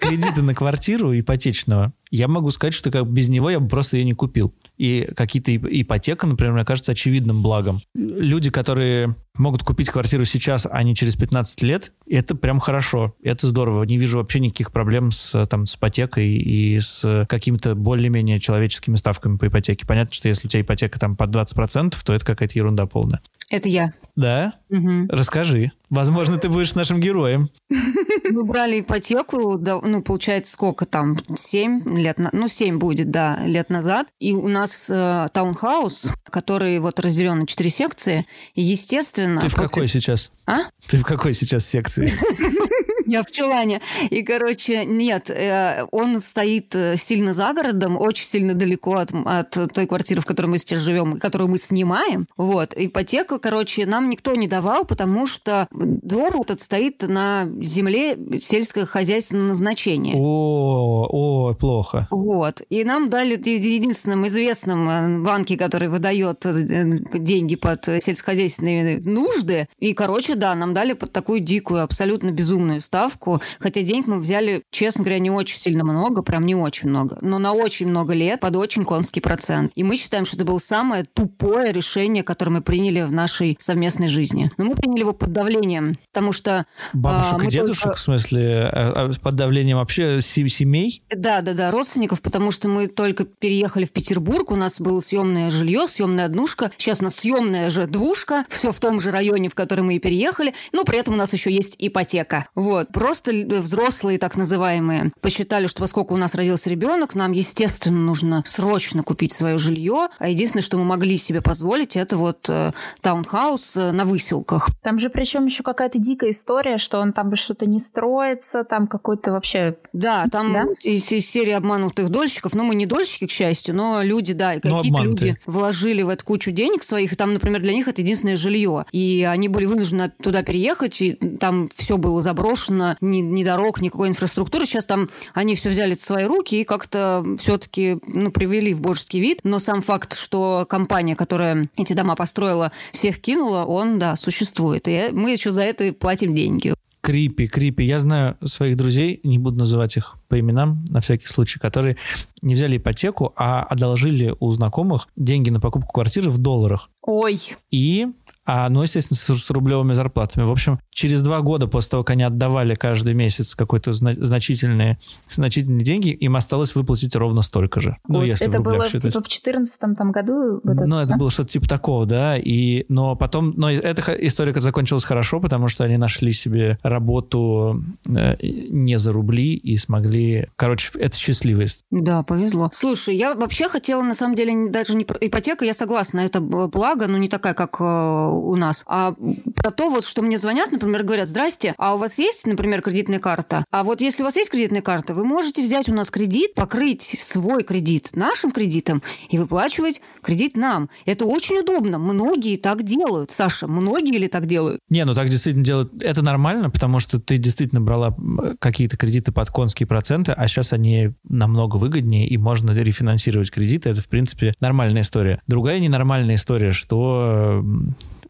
[0.00, 4.04] кредита на квартиру ипотечного, я могу сказать, что как без него я бы просто ее
[4.04, 4.54] не купил.
[4.76, 7.80] И какие-то ипотека, например, мне кажется очевидным благом.
[7.94, 13.46] Люди, которые могут купить квартиру сейчас, а не через 15 лет, это прям хорошо, это
[13.46, 13.84] здорово.
[13.84, 19.36] Не вижу вообще никаких проблем с, там, с ипотекой и с какими-то более-менее человеческими ставками
[19.36, 19.86] по ипотеке.
[19.86, 23.20] Понятно, что если у тебя ипотека там под 20%, то это какая-то ерунда полная.
[23.50, 23.92] Это я.
[24.14, 24.54] Да?
[24.68, 25.06] Угу.
[25.08, 25.72] Расскажи.
[25.90, 27.48] Возможно, ты будешь нашим героем.
[28.30, 34.08] Мы брали ипотеку, ну, получается, сколько там, 7 лет, ну, 7 будет, да, лет назад.
[34.18, 39.40] И у нас э, таунхаус, который вот разделен на 4 секции, и, естественно...
[39.40, 40.30] Ты в какой сейчас?
[40.46, 40.70] А?
[40.86, 42.12] Ты в какой сейчас секции?
[43.08, 43.80] Я в чулане.
[44.10, 49.72] И, короче, нет, э, он стоит э, сильно за городом, очень сильно далеко от, от
[49.72, 52.28] той квартиры, в которой мы сейчас живем, которую мы снимаем.
[52.36, 52.74] Вот.
[52.76, 60.14] Ипотеку, короче, нам никто не давал, потому что дом этот стоит на земле сельскохозяйственного назначения.
[60.14, 62.08] О, о, плохо.
[62.10, 62.60] Вот.
[62.68, 69.66] И нам дали единственным известным э, банке, который выдает деньги под сельскохозяйственные нужды.
[69.78, 74.18] И, короче, да, нам дали под такую дикую, абсолютно безумную ставку ставку, хотя денег мы
[74.18, 78.12] взяли, честно говоря, не очень сильно много, прям не очень много, но на очень много
[78.12, 79.70] лет под очень конский процент.
[79.76, 84.08] И мы считаем, что это было самое тупое решение, которое мы приняли в нашей совместной
[84.08, 84.50] жизни.
[84.56, 86.66] Но мы приняли его под давлением, потому что...
[86.92, 87.96] Бабушек а, и дедушек, только...
[87.96, 91.02] в смысле, а, а, под давлением вообще семей?
[91.14, 95.50] Да, да, да, родственников, потому что мы только переехали в Петербург, у нас было съемное
[95.50, 99.54] жилье, съемная однушка, сейчас у нас съемная же двушка, все в том же районе, в
[99.54, 102.46] который мы и переехали, но при этом у нас еще есть ипотека.
[102.56, 102.87] Вот.
[102.92, 109.02] Просто взрослые, так называемые, посчитали, что поскольку у нас родился ребенок, нам, естественно, нужно срочно
[109.02, 110.08] купить свое жилье.
[110.18, 114.68] А единственное, что мы могли себе позволить, это вот э, таунхаус э, на выселках.
[114.82, 119.32] Там же причем еще какая-то дикая история, что он там что-то не строится, там какой-то
[119.32, 119.76] вообще...
[119.92, 120.66] Да, там да?
[120.82, 122.54] Из, из серии обманутых дольщиков.
[122.54, 126.24] Ну, мы не дольщики, к счастью, но люди, да, и какие-то люди вложили в эту
[126.24, 128.86] кучу денег своих, и там, например, для них это единственное жилье.
[128.92, 133.80] И они были вынуждены туда переехать, и там все было заброшено, нужно ни, ни дорог,
[133.80, 134.66] никакой инфраструктуры.
[134.66, 139.20] Сейчас там они все взяли в свои руки и как-то все-таки ну, привели в божеский
[139.20, 139.40] вид.
[139.44, 144.88] Но сам факт, что компания, которая эти дома построила, всех кинула, он, да, существует.
[144.88, 146.74] И мы еще за это платим деньги.
[147.00, 147.84] Крипи, крипи.
[147.84, 151.96] Я знаю своих друзей, не буду называть их по именам, на всякий случай, которые
[152.42, 156.90] не взяли ипотеку, а одолжили у знакомых деньги на покупку квартиры в долларах.
[157.02, 157.40] Ой.
[157.70, 158.08] И
[158.50, 160.44] а, ну, естественно, с, с рублевыми зарплатами.
[160.44, 164.98] В общем, через два года после того, как они отдавали каждый месяц какой-то зна- значительные,
[165.28, 167.98] значительные деньги, им осталось выплатить ровно столько же.
[168.08, 169.02] Ну, Ой, если это было считать.
[169.02, 170.60] типа в 2014 там, году?
[170.64, 172.38] Вот ну, это, это было что-то типа такого, да.
[172.38, 178.36] И, но потом, но эта история закончилась хорошо, потому что они нашли себе работу э,
[178.40, 180.48] не за рубли и смогли...
[180.56, 181.80] Короче, это счастливость.
[181.90, 182.70] Да, повезло.
[182.72, 187.08] Слушай, я вообще хотела, на самом деле, даже не про ипотека, я согласна, это благо,
[187.08, 189.14] но не такая, как э, у нас, а
[189.54, 193.18] про то, вот, что мне звонят, например, говорят, здрасте, а у вас есть, например, кредитная
[193.18, 193.64] карта?
[193.70, 197.16] А вот если у вас есть кредитная карта, вы можете взять у нас кредит, покрыть
[197.18, 200.88] свой кредит нашим кредитом и выплачивать кредит нам.
[201.06, 201.98] Это очень удобно.
[201.98, 203.30] Многие так делают.
[203.30, 204.80] Саша, многие ли так делают?
[204.88, 206.02] Не, ну так действительно делают.
[206.02, 208.16] Это нормально, потому что ты действительно брала
[208.58, 213.90] какие-то кредиты под конские проценты, а сейчас они намного выгоднее, и можно рефинансировать кредиты.
[213.90, 215.40] Это, в принципе, нормальная история.
[215.46, 217.64] Другая ненормальная история, что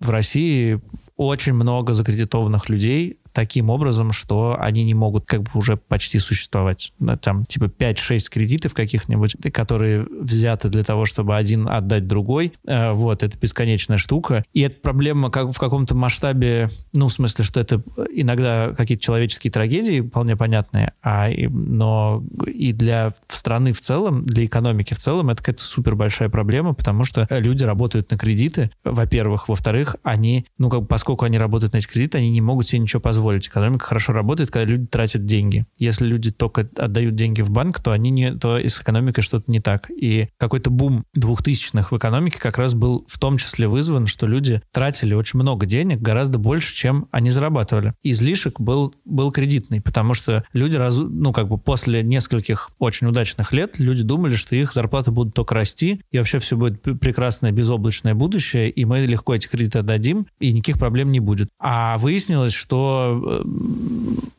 [0.01, 0.81] в России
[1.17, 6.93] очень много закредитованных людей, таким образом, что они не могут как бы уже почти существовать.
[7.21, 12.55] Там типа 5-6 кредитов каких-нибудь, которые взяты для того, чтобы один отдать другой.
[12.67, 14.45] Э, вот, это бесконечная штука.
[14.55, 17.81] И эта проблема как в каком-то масштабе, ну, в смысле, что это
[18.13, 24.95] иногда какие-то человеческие трагедии, вполне понятные, а, но и для страны в целом, для экономики
[24.95, 29.49] в целом, это какая-то супер большая проблема, потому что люди работают на кредиты, во-первых.
[29.49, 32.81] Во-вторых, они, ну, как бы, поскольку они работают на эти кредиты, они не могут себе
[32.81, 33.49] ничего позволить позволить.
[33.49, 35.67] Экономика хорошо работает, когда люди тратят деньги.
[35.79, 39.51] Если люди только отдают деньги в банк, то они не, то и с экономикой что-то
[39.51, 39.91] не так.
[39.91, 44.63] И какой-то бум двухтысячных в экономике как раз был в том числе вызван, что люди
[44.73, 47.95] тратили очень много денег, гораздо больше, чем они зарабатывали.
[48.03, 53.53] Излишек был, был кредитный, потому что люди, раз, ну, как бы после нескольких очень удачных
[53.53, 58.15] лет, люди думали, что их зарплаты будут только расти, и вообще все будет прекрасное безоблачное
[58.15, 61.49] будущее, и мы легко эти кредиты отдадим, и никаких проблем не будет.
[61.59, 63.18] А выяснилось, что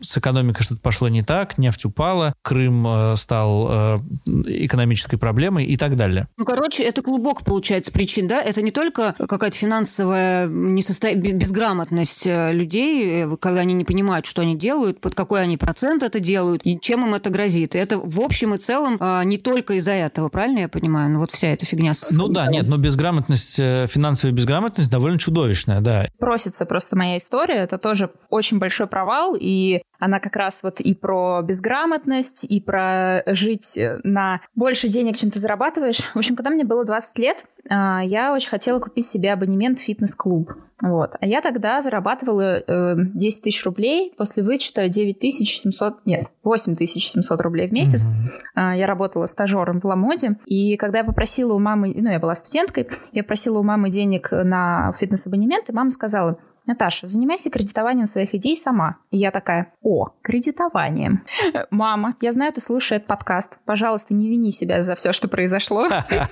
[0.01, 3.97] с экономикой что-то пошло не так, нефть упала, Крым э, стал э,
[4.45, 6.27] экономической проблемой и так далее.
[6.37, 8.41] Ну, короче, это клубок, получается, причин, да?
[8.41, 11.13] Это не только какая-то финансовая несосто...
[11.15, 16.03] безграмотность э, людей, э, когда они не понимают, что они делают, под какой они процент
[16.03, 17.75] это делают, и чем им это грозит.
[17.75, 21.11] И это в общем и целом а, не только из-за этого, правильно я понимаю?
[21.11, 21.93] Ну, вот вся эта фигня.
[21.93, 22.11] С...
[22.11, 26.07] Ну да, нет, но безграмотность, финансовая безграмотность довольно чудовищная, да.
[26.19, 30.95] Просится просто моя история, это тоже очень большой провал, и она как раз вот и
[30.95, 35.99] про безграмотность, и про жить э, на больше денег, чем ты зарабатываешь.
[36.13, 39.83] В общем, когда мне было 20 лет, а, я очень хотела купить себе абонемент в
[39.83, 40.51] фитнес-клуб.
[40.81, 41.11] Вот.
[41.19, 46.75] А я тогда зарабатывала 10 э, тысяч рублей после вычета 9 тысяч 700, нет, 8
[46.75, 48.09] тысяч 700 рублей в месяц.
[48.09, 48.77] Mm-hmm.
[48.77, 50.37] Я работала стажером в Ламоде.
[50.45, 54.29] И когда я попросила у мамы, ну, я была студенткой, я просила у мамы денег
[54.31, 58.97] на фитнес-абонемент, и мама сказала, Наташа, занимайся кредитованием своих идей сама.
[59.09, 61.23] И я такая, о, кредитование.
[61.71, 63.57] Мама, я знаю, ты слушаешь этот подкаст.
[63.65, 65.87] Пожалуйста, не вини себя за все, что произошло.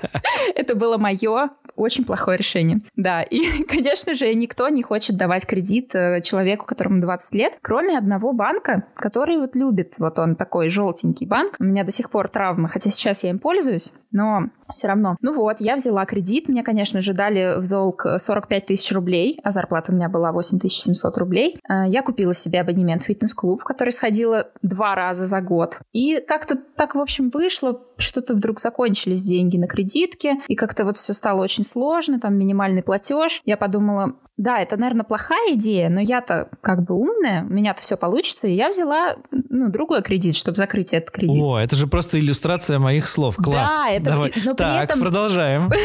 [0.56, 2.82] Это было мое очень плохое решение.
[2.96, 7.98] Да, и, конечно же, никто не хочет давать кредит э, человеку, которому 20 лет, кроме
[7.98, 11.56] одного банка, который вот любит, вот он такой желтенький банк.
[11.60, 15.16] У меня до сих пор травмы, хотя сейчас я им пользуюсь, но все равно.
[15.22, 19.52] Ну вот, я взяла кредит, мне, конечно же, дали в долг 45 тысяч рублей, а
[19.52, 21.60] зарплата у меня была 8700 рублей.
[21.70, 25.80] Э, я купила себе абонемент в фитнес-клуб, в который сходила два раза за год.
[25.94, 30.98] И как-то так, в общем, вышло, что-то вдруг закончились деньги на кредитке, и как-то вот
[30.98, 33.42] все стало очень сложно, там минимальный платеж.
[33.46, 37.98] Я подумала, да, это, наверное, плохая идея, но я-то как бы умная, у меня-то все
[37.98, 41.42] получится, и я взяла, ну, другой кредит, чтобы закрыть этот кредит.
[41.42, 43.36] О, это же просто иллюстрация моих слов.
[43.38, 43.70] Класс.
[43.70, 44.04] Да, это...
[44.04, 44.34] Давай.
[44.46, 45.00] Но так, этом...
[45.00, 45.72] продолжаем.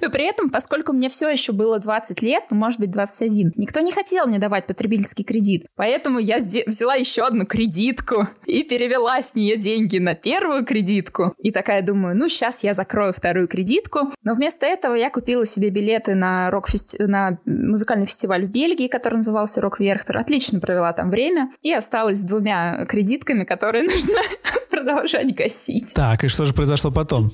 [0.00, 3.80] Но при этом, поскольку мне все еще было 20 лет, ну, может быть, 21, никто
[3.80, 5.66] не хотел мне давать потребительский кредит.
[5.76, 11.34] Поэтому я взяла еще одну кредитку и перевела с нее деньги на первую кредитку.
[11.38, 14.12] И такая думаю, ну, сейчас я закрою вторую кредитку.
[14.22, 19.16] Но вместо этого я купила себе билеты на, рок на музыкальный фестиваль в Бельгии, который
[19.16, 20.18] назывался «Рок Верхтер».
[20.18, 21.52] Отлично провела там время.
[21.62, 24.16] И осталась с двумя кредитками, которые нужно
[24.70, 25.94] продолжать гасить.
[25.94, 27.30] Так, и что же произошло потом?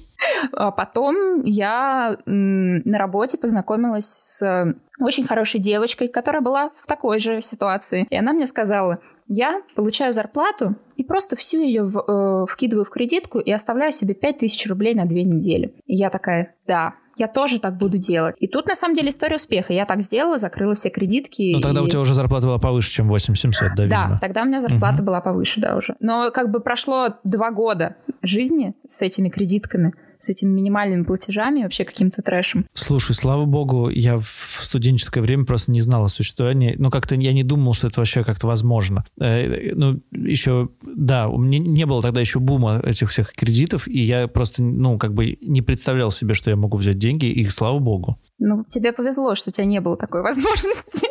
[0.52, 7.40] А потом я на работе познакомилась с очень хорошей девочкой, которая была в такой же
[7.40, 8.06] ситуации.
[8.10, 12.90] И она мне сказала, я получаю зарплату и просто всю ее в, э, вкидываю в
[12.90, 15.74] кредитку и оставляю себе 5000 рублей на две недели.
[15.86, 18.34] И я такая, да, я тоже так буду делать.
[18.40, 19.72] И тут, на самом деле, история успеха.
[19.72, 21.52] Я так сделала, закрыла все кредитки.
[21.54, 21.84] Ну, тогда и...
[21.84, 24.08] у тебя уже зарплата была повыше, чем 8700, да, видимо?
[24.10, 25.04] Да, тогда у меня зарплата угу.
[25.04, 25.94] была повыше, да, уже.
[26.00, 31.84] Но как бы прошло два года жизни с этими кредитками с этими минимальными платежами, вообще
[31.84, 32.66] каким-то трэшем.
[32.74, 36.76] Слушай, слава богу, я в студенческое время просто не знал о существовании.
[36.78, 39.04] Ну, как-то я не думал, что это вообще как-то возможно.
[39.20, 44.00] Э, ну, еще, да, у меня не было тогда еще бума этих всех кредитов, и
[44.00, 47.78] я просто, ну, как бы не представлял себе, что я могу взять деньги, и слава
[47.78, 48.18] богу.
[48.44, 51.06] Ну, тебе повезло, что у тебя не было такой возможности.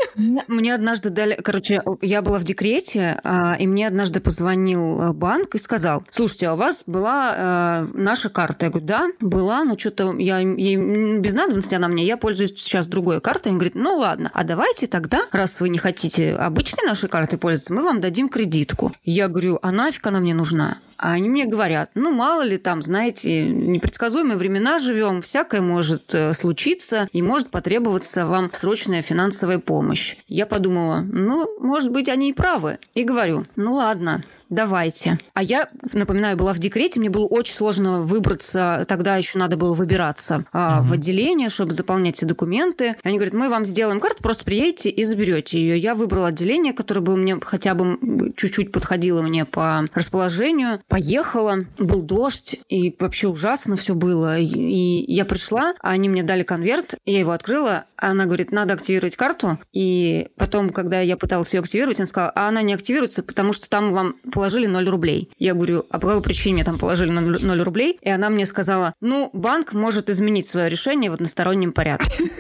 [0.48, 1.36] Мне однажды дали...
[1.36, 6.50] Короче, я была в декрете, а, и мне однажды позвонил э, банк и сказал, слушайте,
[6.50, 8.66] а у вас была э, наша карта?
[8.66, 10.78] Я говорю, да, была, но что-то я, я
[11.20, 13.54] без надобности она мне, я пользуюсь сейчас другой картой.
[13.54, 17.74] Он говорит, ну ладно, а давайте тогда, раз вы не хотите обычной нашей картой пользоваться,
[17.74, 18.92] мы вам дадим кредитку.
[19.06, 20.80] Я говорю, а нафиг она мне нужна?
[21.02, 26.32] А они мне говорят, ну, мало ли там, знаете, непредсказуемые времена живем, всякое может э,
[26.34, 30.16] случиться, и может потребоваться вам срочная финансовая помощь.
[30.28, 32.78] Я подумала, ну, может быть, они и правы.
[32.94, 35.18] И говорю, ну ладно, давайте.
[35.34, 39.74] А я, напоминаю, была в декрете, мне было очень сложно выбраться, тогда еще надо было
[39.74, 40.90] выбираться а, угу.
[40.90, 42.96] в отделение, чтобы заполнять все документы.
[43.04, 45.80] Они говорят, мы вам сделаем карту, просто приедете и заберете ее.
[45.80, 47.98] Я выбрала отделение, которое было мне хотя бы
[48.36, 50.82] чуть-чуть подходило мне по расположению.
[50.88, 54.38] Поехала, был дождь, и вообще ужасно все было.
[54.38, 59.60] И я пришла, они мне дали конверт, я его открыла, она говорит, надо активировать карту.
[59.72, 63.70] И потом, когда я пыталась ее активировать, она сказала, а она не активируется, потому что
[63.70, 65.30] там вам положили 0 рублей.
[65.38, 67.98] Я говорю, а по какой причине мне там положили 0 рублей?
[68.02, 72.12] И она мне сказала, ну, банк может изменить свое решение в одностороннем порядке.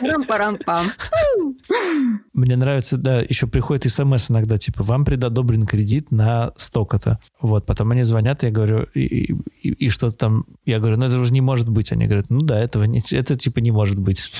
[0.00, 0.86] Рам-парам-пам.
[2.44, 7.18] Мне нравится, да, еще приходит смс иногда, типа, вам предодобрен кредит на столько-то.
[7.40, 11.18] Вот, потом они звонят, я говорю, и, и, и что-то там, я говорю, ну это
[11.18, 11.90] уже не может быть.
[11.90, 14.30] Они говорят, ну да, этого не, это типа не может быть.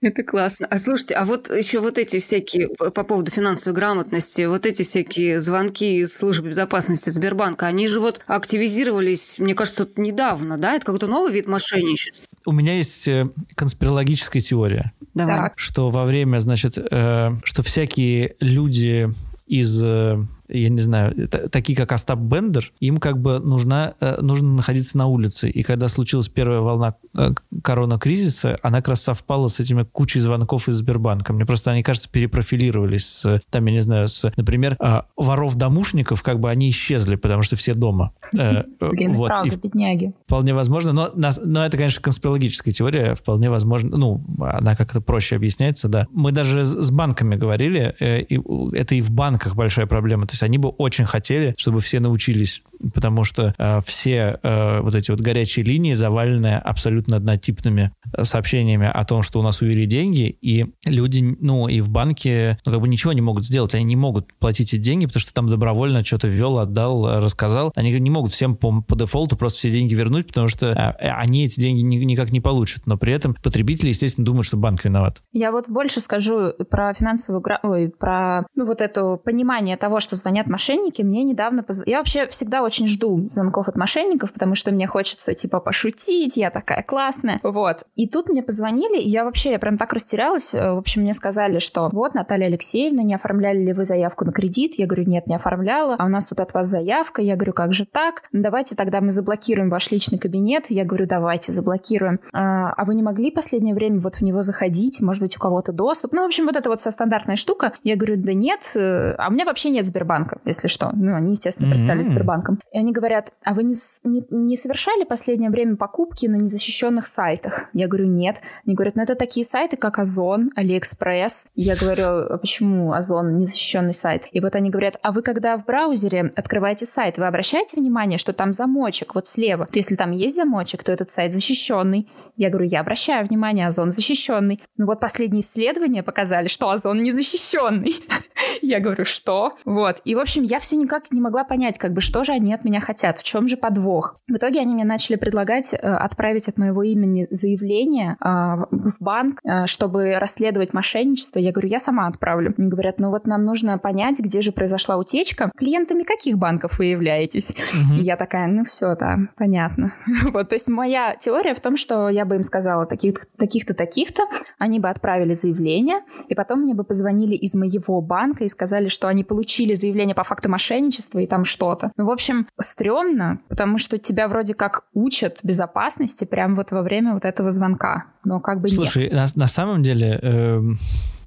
[0.00, 0.66] Это классно.
[0.68, 5.40] А слушайте, а вот еще вот эти всякие, по поводу финансовой грамотности, вот эти всякие
[5.40, 10.74] звонки из службы безопасности Сбербанка, они же вот активизировались, мне кажется, недавно, да?
[10.74, 12.26] Это какой-то новый вид мошенничества.
[12.46, 14.92] У меня есть э, конспирологическая теория.
[15.14, 15.50] Давай.
[15.56, 19.12] Что во время, значит, э, что всякие люди
[19.46, 24.54] из э, я не знаю, такие как Остап Бендер, им как бы нужна, э, нужно
[24.54, 25.48] находиться на улице.
[25.48, 27.30] И когда случилась первая волна э,
[27.62, 31.32] корона-кризиса, она как раз совпала с этими кучей звонков из Сбербанка.
[31.32, 36.40] Мне просто они, кажется, перепрофилировались с, там, я не знаю, с, например, а, воров-домушников, как
[36.40, 38.12] бы они исчезли, потому что все дома.
[38.36, 39.28] Э, Блин, вот.
[39.28, 40.12] правда, и бедняги.
[40.26, 45.88] Вполне возможно, но, но это, конечно, конспирологическая теория, вполне возможно, ну, она как-то проще объясняется,
[45.88, 46.06] да.
[46.12, 50.68] Мы даже с банками говорили, это и в банках большая проблема, то есть они бы
[50.68, 55.94] очень хотели, чтобы все научились потому что э, все э, вот эти вот горячие линии
[55.94, 61.68] завалены абсолютно однотипными э, сообщениями о том, что у нас увели деньги, и люди, ну,
[61.68, 64.80] и в банке, ну, как бы ничего не могут сделать, они не могут платить эти
[64.80, 67.72] деньги, потому что там добровольно что-то ввел, отдал, рассказал.
[67.76, 71.44] Они не могут всем по, по дефолту просто все деньги вернуть, потому что э, они
[71.44, 72.86] эти деньги ни, никак не получат.
[72.86, 75.22] Но при этом потребители, естественно, думают, что банк виноват.
[75.32, 80.46] Я вот больше скажу про финансовую, ой, про ну, вот это понимание того, что звонят
[80.46, 81.02] мошенники.
[81.02, 81.92] Мне недавно позвонили.
[81.92, 86.36] Я вообще всегда очень очень жду звонков от мошенников, потому что мне хочется, типа, пошутить,
[86.36, 87.38] я такая классная.
[87.42, 87.84] Вот.
[87.94, 90.54] И тут мне позвонили, и я вообще, я прям так растерялась.
[90.54, 94.32] Э, в общем, мне сказали, что вот, Наталья Алексеевна, не оформляли ли вы заявку на
[94.32, 94.74] кредит?
[94.76, 95.94] Я говорю, нет, не оформляла.
[95.98, 97.22] А у нас тут от вас заявка.
[97.22, 98.24] Я говорю, как же так?
[98.32, 100.66] Давайте тогда мы заблокируем ваш личный кабинет.
[100.68, 102.18] Я говорю, давайте, заблокируем.
[102.32, 105.00] А, а вы не могли последнее время вот в него заходить?
[105.00, 106.12] Может быть, у кого-то доступ?
[106.12, 107.74] Ну, в общем, вот это вот вся стандартная штука.
[107.84, 110.90] Я говорю, да нет, э, а у меня вообще нет Сбербанка, если что.
[110.92, 112.08] Ну, они, естественно, представили mm-hmm.
[112.08, 112.58] Сбербанком.
[112.72, 113.74] И они говорят, а вы не,
[114.04, 117.66] не, не совершали последнее время покупки на незащищенных сайтах?
[117.72, 118.36] Я говорю, нет.
[118.66, 121.48] Они говорят, ну это такие сайты, как Озон, Алиэкспресс.
[121.54, 124.24] Я говорю, а почему Озон незащищенный сайт?
[124.32, 128.32] И вот они говорят, а вы когда в браузере открываете сайт, вы обращаете внимание, что
[128.32, 129.66] там замочек вот слева?
[129.66, 132.08] То если там есть замочек, то этот сайт защищенный.
[132.36, 134.60] Я говорю, я обращаю внимание, озон защищенный.
[134.76, 137.96] Ну вот последние исследования показали, что озон не защищенный.
[138.62, 139.52] Я говорю, что?
[139.64, 140.00] Вот.
[140.04, 142.64] И, в общем, я все никак не могла понять, как бы, что же они от
[142.64, 144.16] меня хотят, в чем же подвох.
[144.28, 149.40] В итоге они мне начали предлагать э, отправить от моего имени заявление э, в банк,
[149.44, 151.38] э, чтобы расследовать мошенничество.
[151.38, 152.54] Я говорю, я сама отправлю.
[152.58, 155.50] Они говорят, ну вот нам нужно понять, где же произошла утечка.
[155.56, 157.50] Клиентами каких банков вы являетесь?
[157.50, 158.00] Угу.
[158.00, 159.94] И я такая, ну все, да, понятно.
[160.32, 164.22] вот, то есть моя теория в том, что я бы им сказала таких, таких-то, таких-то,
[164.58, 169.08] они бы отправили заявление, и потом мне бы позвонили из моего банка и сказали, что
[169.08, 171.92] они получили заявление по факту мошенничества и там что-то.
[171.96, 177.14] Ну, в общем, стрёмно, потому что тебя вроде как учат безопасности прямо вот во время
[177.14, 179.12] вот этого звонка, но как бы Слушай, нет.
[179.12, 180.18] На, на самом деле...
[180.22, 180.62] Э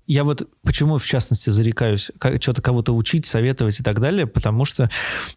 [0.07, 4.63] я вот почему, в частности, зарекаюсь как, что-то кого-то учить, советовать и так далее, потому
[4.63, 4.89] что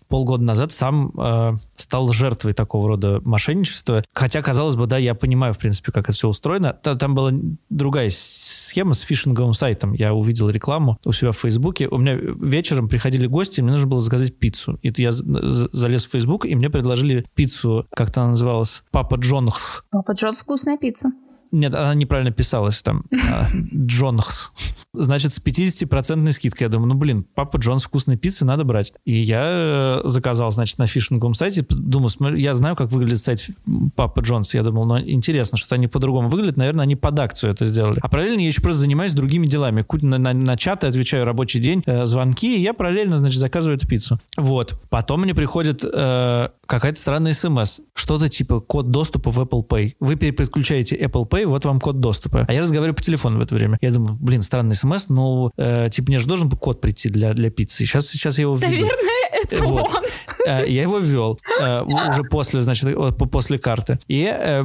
[0.09, 4.05] полгода назад сам э, стал жертвой такого рода мошенничества.
[4.13, 6.73] Хотя, казалось бы, да, я понимаю, в принципе, как это все устроено.
[6.73, 7.33] Там, там была
[7.69, 8.11] другая
[8.71, 9.95] схема с фишинговым сайтом.
[9.95, 11.89] Я увидел рекламу у себя в Фейсбуке.
[11.89, 14.79] У меня вечером приходили гости, мне нужно было заказать пиццу.
[14.83, 19.83] И я залез в Фейсбук, и мне предложили пиццу, как-то она называлась, Папа Джонс.
[19.91, 21.11] Папа Джонс вкусная пицца.
[21.51, 23.05] Нет, она неправильно писалась там.
[23.13, 24.53] А, Джонхс.
[24.93, 26.65] Значит, с 50% скидкой.
[26.65, 28.93] Я думаю, ну, блин, Папа Джонс вкусной пиццы надо брать.
[29.05, 31.65] И я э, заказал, значит, на фишинговом сайте.
[31.69, 33.47] Думаю, я знаю, как выглядит сайт
[33.95, 34.53] Папа Джонс.
[34.55, 36.57] Я думал, ну, интересно, что они по-другому выглядят.
[36.57, 38.01] Наверное, они под акцию это сделали.
[38.03, 39.85] А параллельно я еще просто занимаюсь другими делами.
[40.03, 43.87] На, на, на чаты отвечаю рабочий день, э, звонки, и я параллельно, значит, заказываю эту
[43.87, 44.19] пиццу.
[44.37, 44.75] Вот.
[44.89, 47.81] Потом мне приходит э, какая-то странная смс.
[47.95, 49.95] Что-то типа код доступа в Apple Pay.
[49.99, 52.45] Вы переподключаете Apple Pay, вот вам код доступа.
[52.47, 53.77] А я разговариваю по телефону в это время.
[53.81, 57.35] Я думаю, блин, странный смс, но э, типа мне же должен был код прийти для,
[57.35, 57.85] для пиццы.
[57.85, 58.73] Сейчас, сейчас я его введу.
[58.73, 59.83] Наверное, это вот.
[59.83, 60.05] он.
[60.47, 62.89] Э, я его ввел э, уже после, значит,
[63.31, 63.99] после карты.
[64.07, 64.65] И э,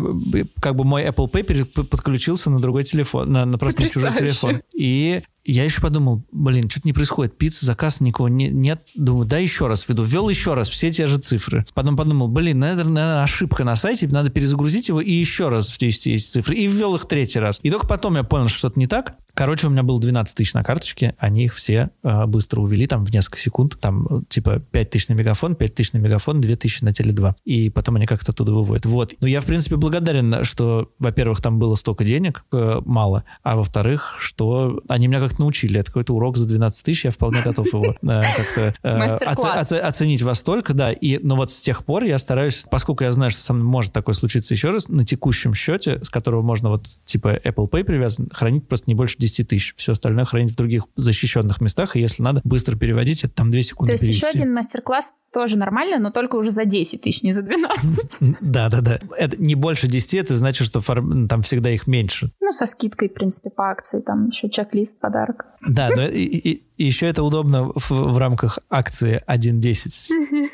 [0.62, 4.62] как бы мой Apple Pay подключился на другой телефон, на, на просто на чужой телефон.
[4.74, 7.38] И я еще подумал, блин, что-то не происходит.
[7.38, 8.88] Пицца, заказ никого не, нет.
[8.96, 10.04] Думаю, да еще раз введу.
[10.04, 11.66] Ввел еще раз все те же цифры.
[11.74, 16.14] Потом подумал, блин, наверное, наверное, ошибка на сайте, надо перезагрузить его и еще раз ввести
[16.14, 16.56] эти цифры.
[16.56, 17.60] И ввел их третий раз.
[17.64, 19.18] И только потом я понял, что что-то не так.
[19.36, 23.04] Короче, у меня было 12 тысяч на карточке, они их все э, быстро увели, там,
[23.04, 23.78] в несколько секунд.
[23.82, 27.36] Там, типа, 5 тысяч на мегафон, 5 тысяч на мегафон, 2 тысячи на Теле2.
[27.44, 28.86] И потом они как-то оттуда выводят.
[28.86, 29.14] Вот.
[29.20, 34.16] Но я, в принципе, благодарен, что, во-первых, там было столько денег, э, мало, а во-вторых,
[34.20, 35.80] что они меня как-то научили.
[35.80, 40.36] Это какой-то урок за 12 тысяч, я вполне готов его э, как-то э, оценить во
[40.36, 40.92] столько, да.
[40.92, 43.94] И, но вот с тех пор я стараюсь, поскольку я знаю, что со мной может
[43.94, 48.30] такое случиться еще раз, на текущем счете, с которого можно вот, типа, Apple Pay привязан,
[48.32, 49.74] хранить просто не больше 10 тысяч.
[49.78, 53.62] Все остальное хранить в других защищенных местах, и если надо быстро переводить, это там 2
[53.64, 54.28] секунды То есть перевести.
[54.28, 58.20] еще один мастер-класс тоже нормально, но только уже за 10 тысяч, не за 12.
[58.42, 59.00] Да, да, да.
[59.18, 62.32] Это не больше 10, это значит, что там всегда их меньше.
[62.40, 65.25] Ну, со скидкой, в принципе, по акции, там еще чек-лист, подарок.
[65.68, 70.50] Да, но и, и, и еще это удобно в, в рамках акции 1.10.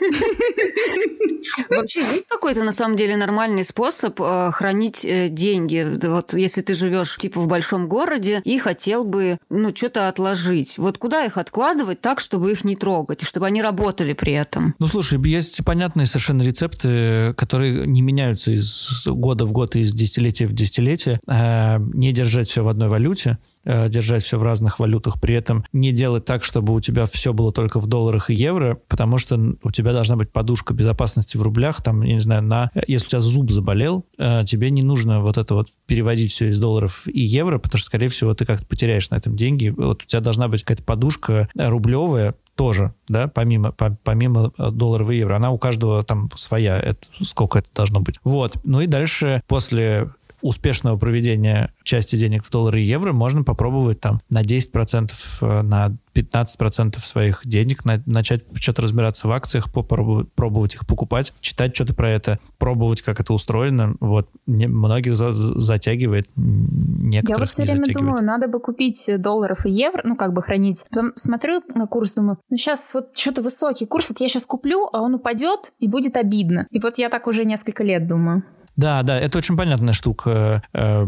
[1.70, 6.00] Вообще есть какой-то на самом деле нормальный способ э, хранить э, деньги?
[6.08, 10.98] Вот если ты живешь типа в большом городе и хотел бы ну что-то отложить, вот
[10.98, 14.76] куда их откладывать так, чтобы их не трогать, и чтобы они работали при этом?
[14.80, 19.94] Ну слушай, есть понятные совершенно рецепты, которые не меняются из года в год и из
[19.94, 21.20] десятилетия в десятилетие.
[21.28, 23.38] Э, не держать все в одной валюте.
[23.64, 27.32] Э, держать все в разных валютах, при этом не делать так, чтобы у тебя все
[27.32, 31.44] было только в долларах и евро, потому что у тебя должна быть подушка безопасности в
[31.44, 32.72] рублях, там, я не знаю, на...
[32.88, 36.60] Если у тебя зуб заболел, э, тебе не нужно вот это вот переводить все из
[36.60, 39.70] долларов и евро, потому что, скорее всего, ты как-то потеряешь на этом деньги.
[39.70, 45.18] Вот у тебя должна быть какая-то подушка рублевая, тоже, да, помимо, по, помимо долларов и
[45.18, 45.36] евро.
[45.36, 48.18] Она у каждого там своя, это, сколько это должно быть.
[48.24, 48.58] Вот.
[48.64, 50.12] Ну и дальше после
[50.42, 55.12] успешного проведения части денег в доллары и евро можно попробовать там на 10%,
[55.42, 61.34] э, на 15% своих денег на, начать что-то разбираться в акциях, попробовать пробовать их покупать,
[61.40, 63.96] читать что-то про это, пробовать, как это устроено.
[64.00, 64.30] Вот.
[64.46, 68.06] Не, многих за, затягивает, некоторых Я вот все время затягивает.
[68.06, 70.86] думаю, надо бы купить долларов и евро, ну, как бы хранить.
[70.90, 74.90] Потом смотрю на курс, думаю, ну, сейчас вот что-то высокий курс, вот я сейчас куплю,
[74.92, 76.68] а он упадет, и будет обидно.
[76.72, 78.44] И вот я так уже несколько лет думаю.
[78.76, 80.64] Да, да, это очень понятная штука.
[80.74, 81.08] Э,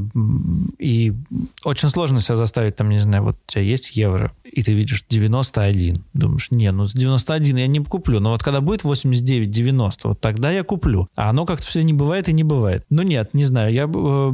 [0.80, 1.14] и
[1.64, 5.06] очень сложно себя заставить, там, не знаю, вот у тебя есть евро, и ты видишь
[5.10, 6.04] 91.
[6.14, 8.20] Думаешь, не, ну с 91 я не куплю.
[8.20, 11.08] Но вот когда будет 89-90, вот тогда я куплю.
[11.16, 12.86] А оно как-то все не бывает и не бывает.
[12.90, 14.34] Ну нет, не знаю, я, э,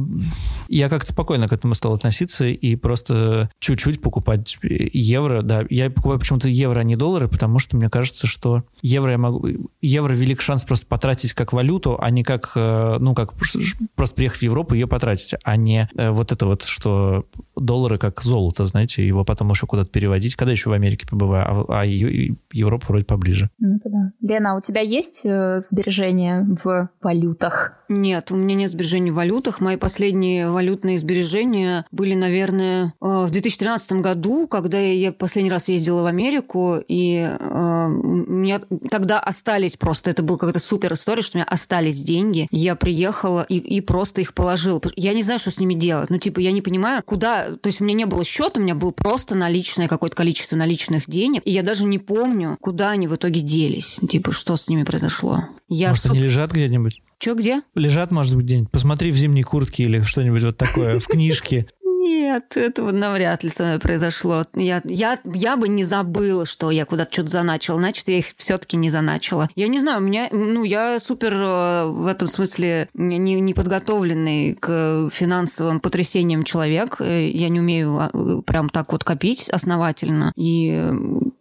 [0.70, 5.42] я как-то спокойно к этому стал относиться и просто чуть-чуть покупать евро.
[5.42, 9.18] Да, я покупаю почему-то евро, а не доллары, потому что мне кажется, что евро я
[9.18, 9.48] могу...
[9.80, 14.38] Евро велик шанс просто потратить как валюту, а не как, э, ну, как просто приехать
[14.38, 18.64] в Европу и ее потратить, а не э, вот это вот, что доллары как золото,
[18.66, 20.36] знаете, его потом еще куда-то переводить.
[20.36, 23.50] Когда еще в Америке побываю, а, а Европа вроде поближе.
[23.58, 24.12] Ну, да.
[24.20, 27.79] Лена, а у тебя есть э, сбережения в валютах?
[27.90, 29.60] Нет, у меня нет сбережений в валютах.
[29.60, 36.02] Мои последние валютные сбережения были, наверное, э, в 2013 году, когда я последний раз ездила
[36.02, 38.60] в Америку, и э, у меня
[38.90, 42.46] тогда остались просто, это была какая-то супер история, что у меня остались деньги.
[42.52, 44.80] Я приехала и, и просто их положила.
[44.94, 46.10] Я не знаю, что с ними делать.
[46.10, 48.76] Ну, типа, я не понимаю, куда то есть у меня не было счета, у меня
[48.76, 53.16] был просто наличное какое-то количество наличных денег, и я даже не помню, куда они в
[53.16, 55.44] итоге делись, типа, что с ними произошло.
[55.68, 56.12] Я Может, суп...
[56.12, 57.02] они лежат где-нибудь?
[57.20, 57.60] Че, где?
[57.74, 58.70] Лежат, может быть, где-нибудь.
[58.70, 61.66] Посмотри в зимней куртке или что-нибудь вот такое, в книжке.
[62.00, 64.46] Нет, этого навряд ли со мной произошло.
[64.54, 68.78] Я, я, я бы не забыла, что я куда-то что-то заначила, значит, я их все-таки
[68.78, 69.50] не заначила.
[69.54, 74.54] Я не знаю, у меня, ну, я супер э, в этом смысле не, не подготовленный
[74.54, 77.02] к финансовым потрясениям человек.
[77.02, 80.32] Э, я не умею а, прям так вот копить основательно.
[80.36, 80.90] И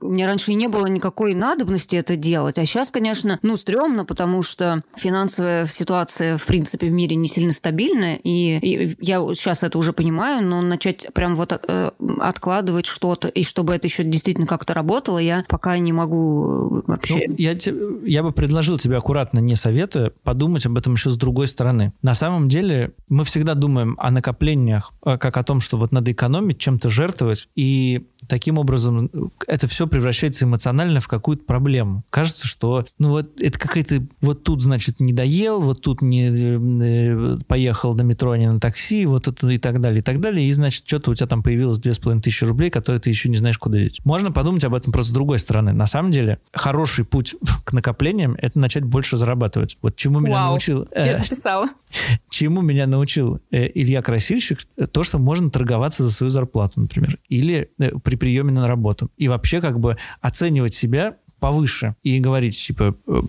[0.02, 2.60] у меня раньше не было никакой надобности это делать.
[2.60, 7.54] А сейчас, конечно, ну, стрёмно, потому что финансовая ситуация, в принципе, в мире не сильно
[7.54, 8.18] стабильная.
[8.18, 13.44] И, и я сейчас это уже понимаю, но начать прям вот э, откладывать что-то, и
[13.44, 17.26] чтобы это еще действительно как-то работало, я пока не могу э, вообще.
[17.28, 17.56] Ну, я,
[18.04, 21.94] я бы предложил тебе аккуратно, не советуя, подумать об этом еще с другой стороны.
[22.02, 26.12] На самом деле мы всегда думаем о накоплениях, э, как о том, что вот надо
[26.12, 29.10] экономить, чем-то жертвовать, и таким образом
[29.48, 32.04] это все превращается эмоционально в какую-то проблему.
[32.10, 37.94] Кажется, что ну вот это какая-то вот тут, значит, не доел, вот тут не поехал
[37.94, 40.52] на метро, а не на такси, вот это и так далее, и так далее и,
[40.52, 43.38] значит, что-то у тебя там появилось две с половиной тысячи рублей, которые ты еще не
[43.38, 44.00] знаешь, куда деть.
[44.04, 45.74] Можно подумать об этом просто с другой стороны.
[45.74, 47.36] На самом деле, хороший путь
[47.66, 49.78] к накоплениям– это начать больше зарабатывать.
[49.82, 50.88] Вот чему меня Вау, научил...
[50.92, 51.70] Э, я записала.
[52.30, 54.60] Чему меня научил э, Илья Красильщик,
[54.92, 59.10] то, что можно торговаться за свою зарплату, например, или э, при приеме на работу.
[59.18, 63.22] И вообще как бы оценивать себя повыше и говорить, типа, э,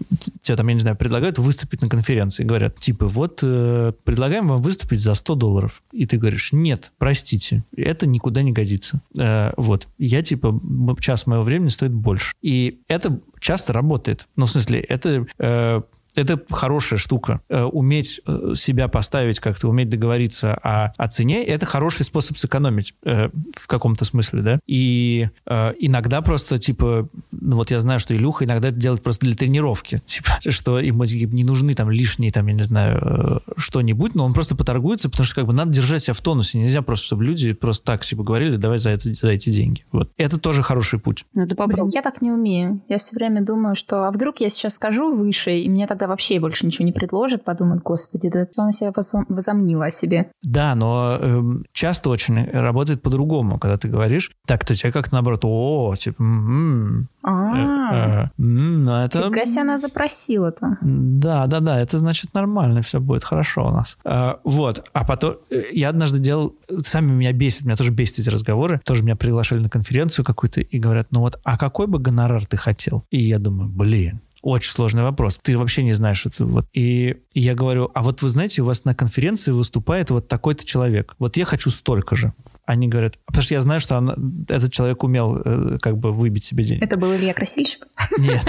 [0.42, 4.62] тебе там, я не знаю, предлагают выступить на конференции, говорят, типа, вот э, предлагаем вам
[4.62, 5.82] выступить за 100 долларов.
[5.92, 9.00] И ты говоришь, нет, простите, это никуда не годится.
[9.18, 10.60] Э, вот, я, типа,
[11.00, 12.34] час моего времени стоит больше.
[12.42, 14.28] И это часто работает.
[14.36, 15.26] Ну, в смысле, это...
[15.38, 15.82] Э,
[16.16, 17.40] это хорошая штука.
[17.48, 22.94] Э, уметь э, себя поставить как-то, уметь договориться о, о цене, это хороший способ сэкономить
[23.04, 24.60] э, в каком-то смысле, да.
[24.66, 27.08] И э, иногда просто, типа,
[27.40, 30.02] ну вот я знаю, что Илюха иногда это делает просто для тренировки.
[30.06, 34.24] Типа, что ему типа, не нужны там лишние, там, я не знаю, э, что-нибудь, но
[34.24, 36.58] он просто поторгуется, потому что как бы надо держать себя в тонусе.
[36.58, 39.84] Нельзя просто, чтобы люди просто так, типа, говорили, давай за, это, за эти деньги.
[39.92, 40.10] Вот.
[40.16, 41.24] Это тоже хороший путь.
[41.34, 41.92] Надо попробовать.
[41.92, 42.80] Блин, я так не умею.
[42.88, 46.40] Я все время думаю, что а вдруг я сейчас скажу выше, и мне тогда вообще
[46.40, 48.92] больше ничего не предложат, подумают, господи, да она себя
[49.28, 50.30] возомнила о себе.
[50.42, 55.40] Да, но э, часто очень работает по-другому, когда ты говоришь, так, то тебя как наоборот,
[55.44, 59.22] о, типа, м-м, а, э, ну это...
[59.22, 60.78] Фига себе она запросила-то.
[60.80, 63.98] Да, да, да, это значит нормально, все будет хорошо у нас.
[64.04, 68.28] А, вот, а потом э, я однажды делал, сами меня бесит, меня тоже бесит эти
[68.28, 72.46] разговоры, тоже меня приглашали на конференцию какую-то и говорят, ну вот, а какой бы гонорар
[72.46, 73.04] ты хотел?
[73.10, 75.38] И я думаю, блин, очень сложный вопрос.
[75.42, 76.44] Ты вообще не знаешь это.
[76.44, 76.66] Вот.
[76.72, 81.14] И я говорю, а вот вы знаете, у вас на конференции выступает вот такой-то человек.
[81.18, 82.32] Вот я хочу столько же.
[82.64, 84.16] Они говорят, потому что я знаю, что она,
[84.48, 86.82] этот человек умел э, как бы выбить себе денег.
[86.82, 87.86] Это был Илья Красильщик?
[88.18, 88.44] Нет.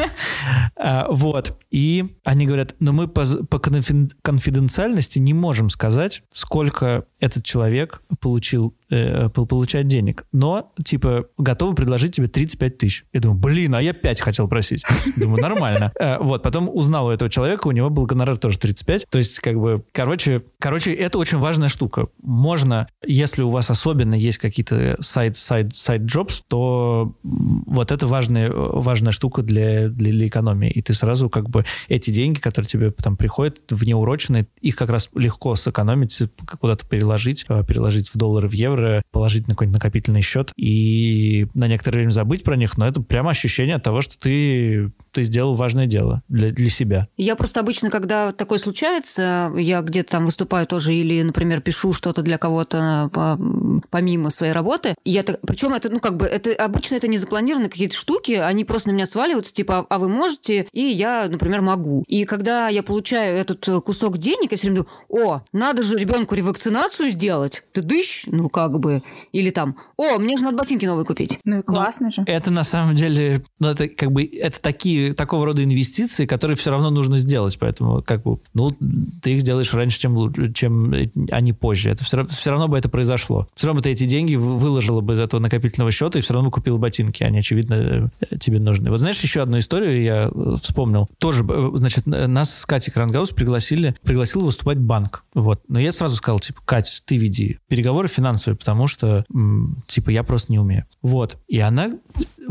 [0.76, 1.59] А, вот.
[1.70, 8.76] И они говорят, но мы по, по конфиденциальности не можем сказать, сколько этот человек получил
[8.91, 10.25] э, получать денег.
[10.31, 13.05] Но, типа, готовы предложить тебе 35 тысяч.
[13.13, 14.83] Я думаю, блин, а я 5 хотел просить.
[15.17, 15.91] Думаю, нормально.
[15.99, 19.05] Э, вот, потом узнал у этого человека, у него был гонорар тоже 35.
[19.09, 22.07] То есть, как бы, короче, короче, это очень важная штука.
[22.21, 28.51] Можно, если у вас особенно есть какие-то сайт, сайт, сайт jobs, то вот это важная,
[28.51, 30.69] важная штука для, для, для экономии.
[30.69, 35.09] И ты сразу как бы эти деньги, которые тебе там приходят внеурочные, их как раз
[35.15, 36.19] легко сэкономить,
[36.59, 41.47] куда-то переложить, э, переложить в доллары, в евро, евро положить на какой-нибудь накопительный счет и
[41.53, 45.53] на некоторое время забыть про них, но это прямо ощущение того, что ты, ты сделал
[45.53, 47.07] важное дело для, для себя.
[47.17, 52.21] Я просто обычно, когда такое случается, я где-то там выступаю тоже или, например, пишу что-то
[52.21, 53.09] для кого-то
[53.89, 57.69] помимо своей работы, я так, причем это, ну, как бы, это обычно это не запланированные
[57.69, 62.03] какие-то штуки, они просто на меня сваливаются, типа, а вы можете, и я, например, могу.
[62.07, 66.36] И когда я получаю этот кусок денег, я все время думаю, о, надо же ребенку
[66.36, 69.03] ревакцинацию сделать, ты дыщ, ну как как бы.
[69.32, 71.39] Или там, о, мне же надо ботинки новые купить.
[71.43, 72.24] Ну и классно ну, же.
[72.26, 76.72] Это на самом деле, ну это как бы, это такие, такого рода инвестиции, которые все
[76.72, 77.57] равно нужно сделать.
[77.59, 78.72] Поэтому как бы, ну,
[79.22, 80.93] ты их сделаешь раньше, чем, чем
[81.32, 81.89] они позже.
[81.89, 83.47] Это все, все равно бы это произошло.
[83.55, 86.49] Все равно бы ты эти деньги выложила бы из этого накопительного счета и все равно
[86.49, 87.24] бы купила ботинки.
[87.24, 88.89] Они, очевидно, э, тебе нужны.
[88.89, 91.09] Вот знаешь, еще одну историю я э, вспомнил.
[91.17, 95.24] Тоже, э, значит, нас с Катей Крангаус пригласили, пригласил выступать банк.
[95.34, 95.61] Вот.
[95.67, 99.25] Но я сразу сказал, типа, Катя, ты веди переговоры финансовые, потому что,
[99.87, 100.85] типа, я просто не умею.
[101.01, 101.37] Вот.
[101.47, 101.97] И она,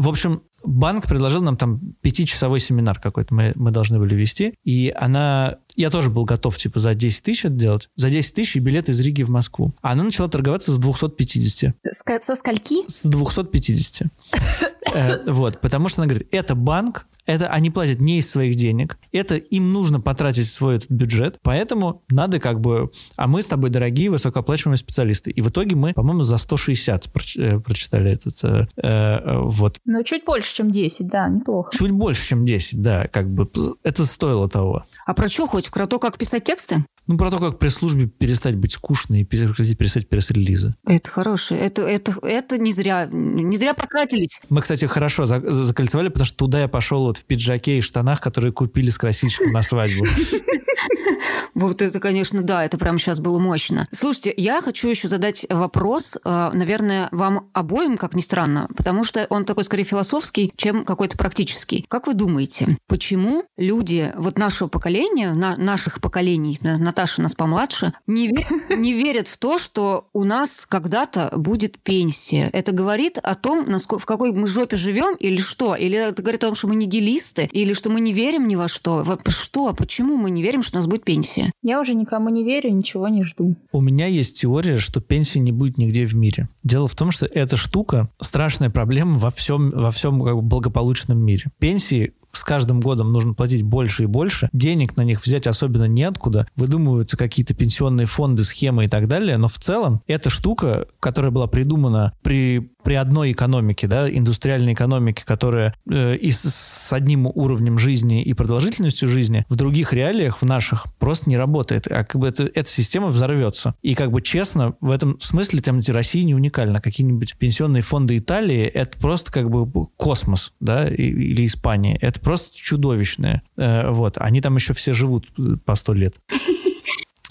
[0.01, 4.93] в общем, банк предложил нам там пятичасовой семинар какой-то мы, мы должны были вести, и
[4.97, 5.59] она...
[5.77, 7.89] Я тоже был готов, типа, за 10 тысяч это делать.
[7.97, 9.73] За 10 тысяч и билет из Риги в Москву.
[9.83, 11.77] А она начала торговаться с 250.
[12.23, 12.89] Со скольки?
[12.89, 14.09] С 250.
[14.93, 18.99] Э, вот, потому что она говорит, это банк, это они платят не из своих денег,
[19.13, 22.91] это им нужно потратить свой этот бюджет, поэтому надо как бы...
[23.17, 25.31] А мы с тобой дорогие высокооплачиваемые специалисты.
[25.31, 28.43] И в итоге мы, по-моему, за 160 э, прочитали этот...
[28.43, 29.79] Э, э, вот.
[29.93, 31.77] Ну, чуть больше, чем 10, да, неплохо.
[31.77, 33.49] Чуть больше, чем 10, да, как бы
[33.83, 34.85] это стоило того.
[35.05, 35.69] А про что хоть?
[35.69, 36.85] Про то, как писать тексты?
[37.09, 40.77] Ну, про то, как при службе перестать быть скучной и прекратить писать пресс-релизы.
[40.87, 41.61] Это хорошее.
[41.61, 43.09] Это, это, это не зря.
[43.11, 44.41] Не зря потратились.
[44.49, 48.53] Мы, кстати, хорошо закольцевали, потому что туда я пошел вот в пиджаке и штанах, которые
[48.53, 50.07] купили с красильщиком на свадьбу.
[51.55, 53.87] Вот это, конечно, да, это прямо сейчас было мощно.
[53.93, 59.27] Слушайте, я хочу еще задать вопрос, э, наверное, вам обоим, как ни странно, потому что
[59.31, 61.85] он такой скорее философский, чем какой-то практический.
[61.89, 68.35] Как вы думаете, почему люди вот нашего поколения, на, наших поколений, Наташа нас помладше, не,
[68.71, 72.49] не верят в то, что у нас когда-то будет пенсия?
[72.53, 75.75] Это говорит о том, насколько, в какой мы жопе живем или что?
[75.75, 77.49] Или это говорит о том, что мы нигилисты?
[77.53, 79.05] Или что мы не верим ни во что?
[79.29, 79.73] Что?
[79.73, 81.51] Почему мы не верим, что у нас будет пенсия?
[81.63, 83.57] Я уже никому не верю, ничего не жду.
[83.73, 86.49] У меня есть теория, что пенсии не будет нигде в мире.
[86.63, 91.19] Дело в том, что эта штука страшная проблема во всем, во всем как бы, благополучном
[91.19, 91.47] мире.
[91.59, 96.47] Пенсии с каждым годом нужно платить больше и больше, денег на них взять особенно неоткуда,
[96.55, 101.49] выдумываются какие-то пенсионные фонды, схемы и так далее, но в целом эта штука, которая была
[101.49, 107.79] придумана при при одной экономике, да, индустриальной экономике, которая э, и с, с одним уровнем
[107.79, 111.87] жизни и продолжительностью жизни, в других реалиях, в наших, просто не работает.
[111.91, 113.75] А как бы это, эта система взорвется.
[113.83, 116.81] И как бы честно, в этом смысле там Россия не уникальна.
[116.81, 121.97] Какие-нибудь пенсионные фонды Италии— это просто как бы космос, да, или Испания.
[122.01, 123.43] Это просто чудовищные.
[123.57, 125.29] Э, вот, они там еще все живут
[125.65, 126.17] по сто лет.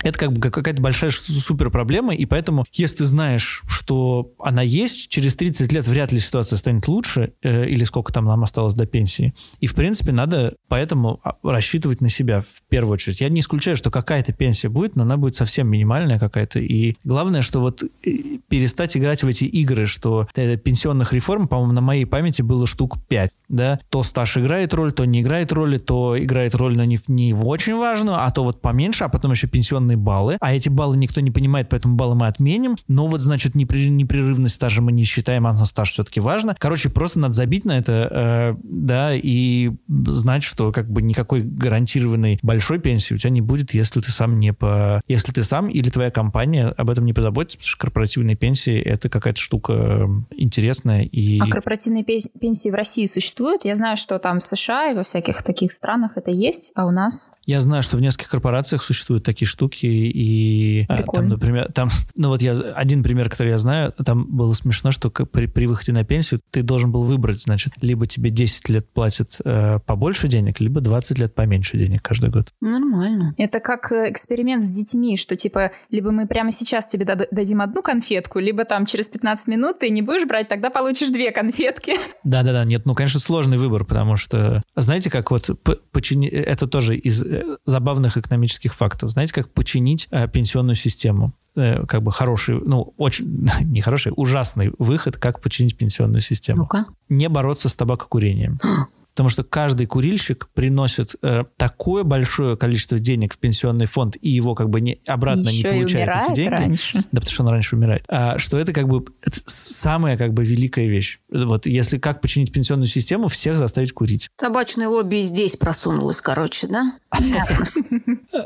[0.09, 5.09] Это как бы какая-то большая супер проблема, и поэтому, если ты знаешь, что она есть,
[5.09, 8.87] через 30 лет вряд ли ситуация станет лучше, э, или сколько там нам осталось до
[8.87, 9.35] пенсии.
[9.59, 13.21] И, в принципе, надо поэтому а, рассчитывать на себя в первую очередь.
[13.21, 16.59] Я не исключаю, что какая-то пенсия будет, но она будет совсем минимальная какая-то.
[16.59, 18.11] И главное, что вот э,
[18.47, 23.31] перестать играть в эти игры, что пенсионных реформ, по-моему, на моей памяти было штук 5.
[23.49, 23.79] Да?
[23.89, 27.75] То стаж играет роль, то не играет роли, то играет роль, но не, не очень
[27.75, 31.31] важную, а то вот поменьше, а потом еще пенсионные баллы, а эти баллы никто не
[31.31, 32.75] понимает, поэтому баллы мы отменим.
[32.87, 36.55] Но вот, значит, непрерывность стажа мы не считаем, а стаж все-таки важно.
[36.57, 42.39] Короче, просто надо забить на это, э, да, и знать, что как бы никакой гарантированной
[42.41, 45.01] большой пенсии у тебя не будет, если ты сам не по...
[45.07, 49.09] Если ты сам или твоя компания об этом не позаботится, потому что корпоративные пенсии— это
[49.09, 51.39] какая-то штука э, интересная и...
[51.39, 53.65] А корпоративные пенсии в России существуют?
[53.65, 56.91] Я знаю, что там в США и во всяких таких странах это есть, а у
[56.91, 57.31] нас?
[57.49, 61.13] Я знаю, что в нескольких корпорациях существуют такие штуки, и а, Прикольно.
[61.13, 65.09] там, например, там, ну вот я один пример, который я знаю, там было смешно, что
[65.09, 69.41] при, при выходе на пенсию ты должен был выбрать, значит, либо тебе 10 лет платят
[69.43, 72.53] э, побольше денег, либо 20 лет поменьше денег каждый год.
[72.61, 73.33] Нормально.
[73.39, 77.81] Это как э, эксперимент с детьми, что типа либо мы прямо сейчас тебе дадим одну
[77.81, 81.93] конфетку, либо там через 15 минут ты не будешь брать, тогда получишь две конфетки.
[82.23, 85.49] Да-да-да, нет, ну, конечно, сложный выбор, потому что, знаете, как вот
[85.91, 86.27] почини...
[86.27, 89.11] это тоже из э, забавных экономических фактов.
[89.11, 91.33] Знаете, как починить э, пенсионную систему?
[91.55, 96.61] Э, как бы хороший, ну, очень, не хороший, ужасный выход, как починить пенсионную систему.
[96.61, 96.85] Ну-ка.
[97.09, 98.59] Не бороться с табакокурением.
[99.19, 104.55] потому что каждый курильщик приносит э, такое большое количество денег в пенсионный фонд и его
[104.55, 106.93] как бы не, обратно Еще не получает эти деньги, раньше.
[107.11, 110.45] да, потому что он раньше умирает, а, что это как бы это самая как бы
[110.45, 111.19] великая вещь.
[111.29, 114.29] Вот если как починить пенсионную систему, всех заставить курить.
[114.37, 116.93] Табачное лобби здесь просунулось, короче, да?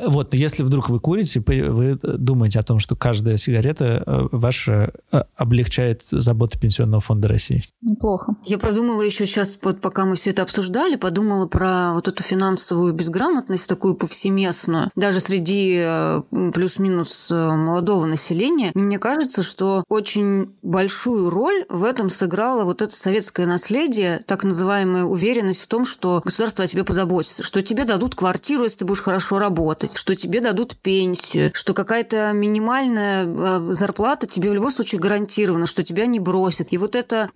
[0.08, 4.94] Вот, но если вдруг вы курите, вы думаете о том, что каждая сигарета э, ваша
[5.12, 7.64] э, облегчает заботу Пенсионного фонда России.
[7.82, 8.36] Неплохо.
[8.46, 12.24] Я продумала еще сейчас, вот пока мы все это обсуждали, обсуждали, подумала про вот эту
[12.24, 16.22] финансовую безграмотность такую повсеместную, даже среди э,
[16.54, 18.72] плюс-минус э, молодого населения.
[18.74, 25.04] Мне кажется, что очень большую роль в этом сыграло вот это советское наследие, так называемая
[25.04, 29.02] уверенность в том, что государство о тебе позаботится, что тебе дадут квартиру, если ты будешь
[29.02, 35.02] хорошо работать, что тебе дадут пенсию, что какая-то минимальная э, зарплата тебе в любом случае
[35.02, 36.68] гарантирована, что тебя не бросят.
[36.72, 37.30] И вот это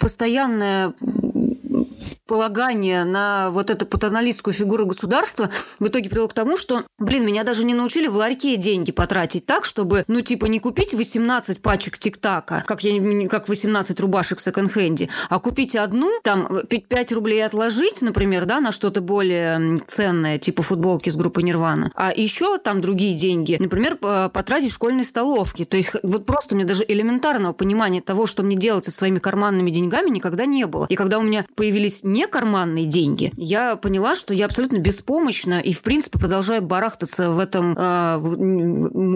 [0.00, 0.94] постоянное
[2.28, 5.50] полагание на вот эту патерналистскую фигуру государства
[5.80, 9.46] в итоге привело к тому, что, блин, меня даже не научили в ларьке деньги потратить
[9.46, 14.42] так, чтобы, ну, типа, не купить 18 пачек тик-така, как, я, как 18 рубашек в
[14.42, 20.62] секонд-хенде, а купить одну, там, 5 рублей отложить, например, да, на что-то более ценное, типа
[20.62, 25.64] футболки с группы Нирвана, а еще там другие деньги, например, потратить в школьной столовке.
[25.64, 29.18] То есть вот просто у меня даже элементарного понимания того, что мне делать со своими
[29.18, 30.86] карманными деньгами, никогда не было.
[30.90, 35.72] И когда у меня появились не карманные деньги, я поняла, что я абсолютно беспомощна и,
[35.72, 38.18] в принципе, продолжаю барахтаться в этом э,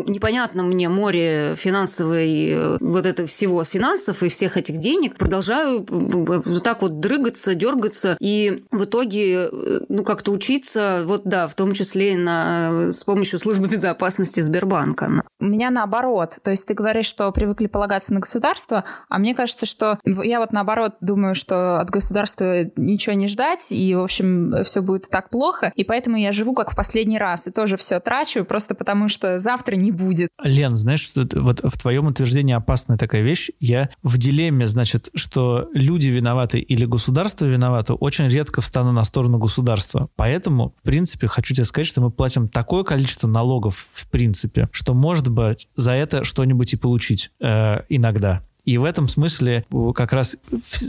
[0.07, 5.17] непонятном мне море финансовой, э, вот это всего финансов и всех этих денег.
[5.17, 9.49] Продолжаю вот так вот дрыгаться, дергаться и в итоге, э,
[9.89, 15.25] ну, как-то учиться, вот да, в том числе на, с помощью службы безопасности Сбербанка.
[15.41, 16.39] У меня наоборот.
[16.45, 20.53] То есть ты говоришь, что привыкли полагаться на государство, а мне кажется, что я вот
[20.53, 25.73] наоборот думаю, что от государства ничего не ждать, и, в общем, все будет так плохо,
[25.75, 29.39] и поэтому я живу как в последний раз, и тоже все трачу, просто потому что
[29.39, 30.29] завтра не будет.
[30.43, 33.51] Лен, знаешь, вот в твоем утверждении опасная такая вещь.
[33.61, 39.39] Я в дилемме, значит, что люди виноваты или государство виновато, очень редко встану на сторону
[39.39, 40.09] государства.
[40.17, 44.95] Поэтому, в принципе, хочу тебе сказать, что мы платим такое количество налогов, в принципе, что,
[44.95, 48.43] может быть, за это что-нибудь и получить э, иногда.
[48.65, 50.37] И в этом смысле как раз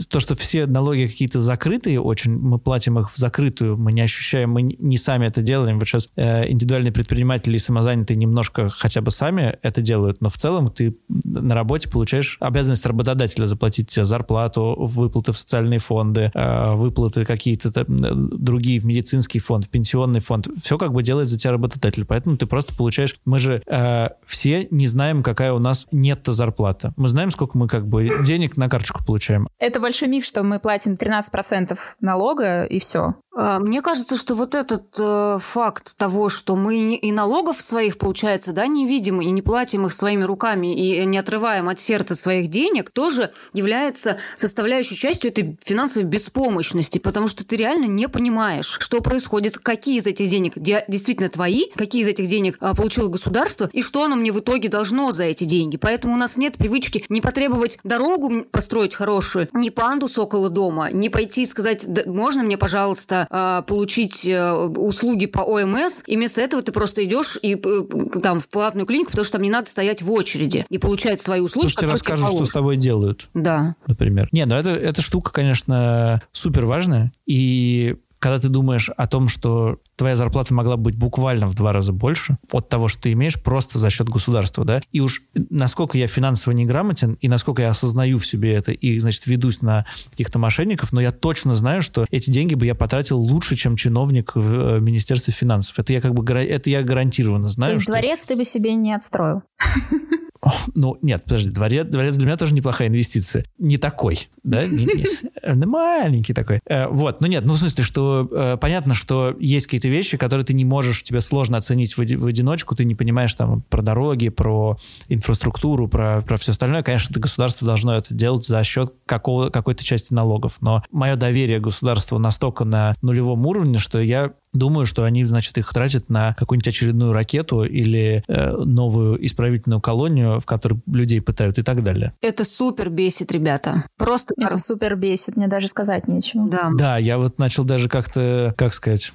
[0.08, 4.50] то, что все налоги какие-то закрытые очень, мы платим их в закрытую, мы не ощущаем,
[4.50, 5.78] мы не сами это делаем.
[5.78, 10.36] Вот сейчас э, индивидуальные предприниматели и самозанятые немножко хотя бы сами это делают, но в
[10.36, 16.74] целом ты на работе получаешь обязанность работодателя заплатить тебе зарплату, выплаты в социальные фонды, э,
[16.74, 20.48] выплаты какие-то другие в медицинский фонд, в пенсионный фонд.
[20.62, 22.04] Все как бы делает за тебя работодатель.
[22.04, 23.16] Поэтому ты просто получаешь...
[23.24, 26.92] Мы же э, все не знаем, какая у нас нет-то зарплата.
[26.96, 29.48] Мы знаем, сколько мы мы как бы денег на карточку получаем.
[29.58, 33.14] Это большой миф, что мы платим 13% налога и все.
[33.34, 38.52] А, мне кажется, что вот этот э, факт того, что мы и налогов своих, получается,
[38.52, 42.48] да, не видим и не платим их своими руками и не отрываем от сердца своих
[42.48, 49.00] денег, тоже является составляющей частью этой финансовой беспомощности, потому что ты реально не понимаешь, что
[49.00, 53.82] происходит, какие из этих денег действительно твои, какие из этих денег а, получило государство и
[53.82, 55.76] что оно мне в итоге должно за эти деньги.
[55.76, 57.53] Поэтому у нас нет привычки не потребовать
[57.84, 63.62] дорогу построить хорошую, не пандус около дома, не пойти и сказать, можно мне, пожалуйста, э,
[63.66, 68.48] получить э, услуги по ОМС, и вместо этого ты просто идешь и э, там в
[68.48, 71.66] платную клинику, потому что там не надо стоять в очереди и получать свои услуги.
[71.66, 73.28] Слушай, тебе расскажут, что с тобой делают.
[73.34, 73.76] Да.
[73.86, 74.28] Например.
[74.32, 77.12] Не, ну это, эта штука, конечно, супер важная.
[77.26, 81.92] И когда ты думаешь о том, что твоя зарплата могла быть буквально в два раза
[81.92, 86.06] больше от того, что ты имеешь просто за счет государства, да, и уж насколько я
[86.06, 90.90] финансово неграмотен, и насколько я осознаю в себе это, и, значит, ведусь на каких-то мошенников,
[90.94, 94.80] но я точно знаю, что эти деньги бы я потратил лучше, чем чиновник в э,
[94.80, 95.78] Министерстве финансов.
[95.78, 97.72] Это я как бы, это я гарантированно знаю.
[97.72, 97.92] То есть что...
[97.92, 99.42] дворец ты бы себе не отстроил?
[100.74, 103.44] Ну, нет, подожди, дворец, дворец для меня тоже неплохая инвестиция.
[103.58, 104.66] Не такой, да?
[104.66, 106.60] Не, не, маленький такой.
[106.66, 110.44] Э, вот, ну нет, ну в смысле, что э, понятно, что есть какие-то вещи, которые
[110.44, 114.28] ты не можешь, тебе сложно оценить в, в одиночку, ты не понимаешь там про дороги,
[114.28, 114.76] про
[115.08, 116.82] инфраструктуру, про, про все остальное.
[116.82, 120.56] Конечно, государство должно это делать за счет какого, какой-то части налогов.
[120.60, 125.70] Но мое доверие государству настолько на нулевом уровне, что я Думаю, что они, значит, их
[125.72, 131.62] тратят на какую-нибудь очередную ракету или э, новую исправительную колонию, в которой людей пытают и
[131.62, 132.14] так далее.
[132.20, 133.84] Это супер бесит, ребята.
[133.98, 134.32] Просто...
[134.38, 136.48] Это супер бесит, мне даже сказать нечего.
[136.48, 136.70] Да.
[136.72, 139.12] Да, я вот начал даже как-то, как сказать,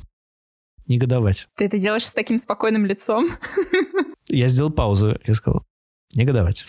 [0.87, 1.47] негодовать.
[1.55, 3.29] Ты это делаешь с таким спокойным лицом?
[4.27, 5.63] Я сделал паузу и сказал,
[6.13, 6.65] негодовать.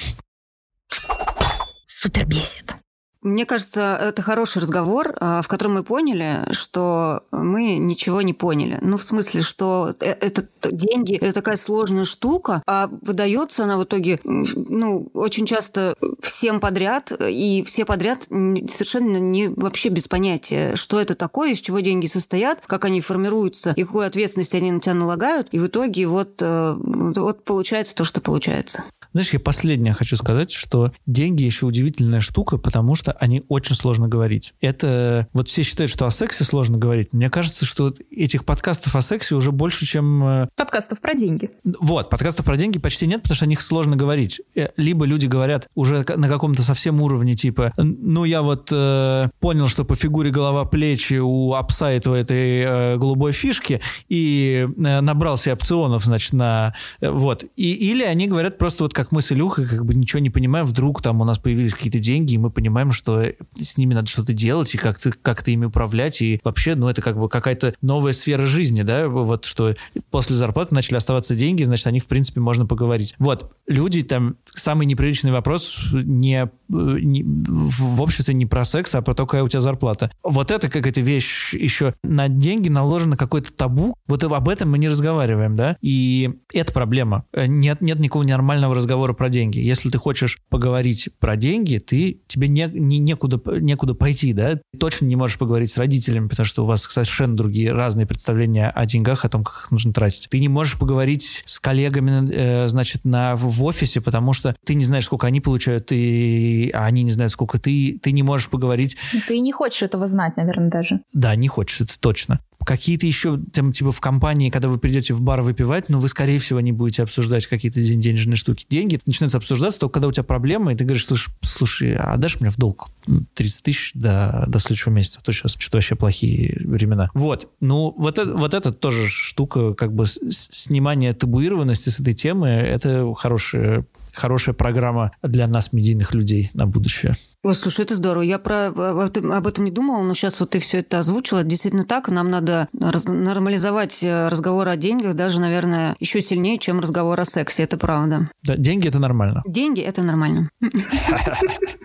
[1.87, 2.75] Супер бесит.
[3.23, 8.79] Мне кажется, это хороший разговор, а, в котором мы поняли, что мы ничего не поняли.
[8.81, 13.85] Ну, в смысле, что э, это деньги, это такая сложная штука, а выдается она в
[13.85, 20.99] итоге, ну, очень часто всем подряд, и все подряд совершенно не вообще без понятия, что
[20.99, 24.95] это такое, из чего деньги состоят, как они формируются и какую ответственность они на тебя
[24.95, 25.49] налагают.
[25.51, 28.83] И в итоге вот, э, вот получается то, что получается.
[29.13, 34.09] Знаешь, я последнее хочу сказать, что деньги еще удивительная штука, потому что они очень сложно
[34.09, 34.55] говорить.
[34.61, 37.13] Это вот все считают, что о сексе сложно говорить.
[37.13, 40.25] Мне кажется, что этих подкастов о сексе уже больше, чем...
[40.25, 41.51] Э, подкастов про деньги.
[41.65, 44.41] Вот, подкастов про деньги почти нет, потому что о них сложно говорить.
[44.55, 49.67] Э, либо люди говорят уже на каком-то совсем уровне, типа, ну, я вот э, понял,
[49.67, 55.55] что по фигуре голова-плечи у апсайта у этой э, голубой фишки, и э, набрал себе
[55.55, 56.75] опционов, значит, на...
[57.01, 57.45] Э, вот.
[57.57, 60.67] И, или они говорят просто вот как мы с Илюхой как бы ничего не понимаем,
[60.67, 63.25] вдруг там у нас появились какие-то деньги, и мы понимаем, что
[63.59, 67.19] с ними надо что-то делать, и как-то как ими управлять, и вообще, ну, это как
[67.19, 69.75] бы какая-то новая сфера жизни, да, вот что
[70.11, 73.15] после зарплаты начали оставаться деньги, значит, о них, в принципе, можно поговорить.
[73.19, 79.15] Вот, люди там, самый неприличный вопрос не, не в обществе не про секс, а про
[79.15, 80.11] то, какая у тебя зарплата.
[80.23, 84.77] Вот это как эта вещь еще на деньги наложено какой-то табу, вот об этом мы
[84.77, 87.25] не разговариваем, да, и это проблема.
[87.35, 89.61] Нет, нет никакого нормального разговора разговора про деньги.
[89.61, 94.57] Если ты хочешь поговорить про деньги, ты, тебе не, не, некуда, некуда пойти, да?
[94.57, 98.68] Ты точно не можешь поговорить с родителями, потому что у вас совершенно другие, разные представления
[98.68, 100.28] о деньгах, о том, как их нужно тратить.
[100.28, 104.84] Ты не можешь поговорить с коллегами, э, значит, на, в офисе, потому что ты не
[104.84, 108.01] знаешь, сколько они получают, и, а они не знают, сколько ты.
[108.03, 108.97] Ты не можешь поговорить.
[109.12, 111.01] Ну, ты не хочешь этого знать, наверное, даже.
[111.12, 115.21] Да, не хочешь, это точно какие-то еще, там, типа, в компании, когда вы придете в
[115.21, 118.67] бар выпивать, но ну, вы, скорее всего, не будете обсуждать какие-то денежные штуки.
[118.69, 122.41] Деньги начинаются обсуждаться только когда у тебя проблемы, и ты говоришь, слушай, слушай а дашь
[122.41, 122.89] мне в долг
[123.35, 127.11] 30 тысяч до, до следующего месяца, а то сейчас что-то вообще плохие времена.
[127.15, 127.49] Вот.
[127.61, 133.13] Ну, вот это, вот это тоже штука, как бы снимание табуированности с этой темы, это
[133.15, 137.17] хорошая хорошая программа для нас, медийных людей, на будущее.
[137.43, 138.22] Ой, слушай, это здорово.
[138.22, 141.43] Я про, об этом не думала, но сейчас вот ты все это озвучила.
[141.43, 142.09] действительно так.
[142.09, 147.24] Нам надо раз, нормализовать э, разговор о деньгах даже, наверное, еще сильнее, чем разговор о
[147.24, 147.62] сексе.
[147.62, 148.30] Это правда.
[148.43, 149.43] Да, деньги– это нормально.
[149.47, 150.51] Деньги– это нормально.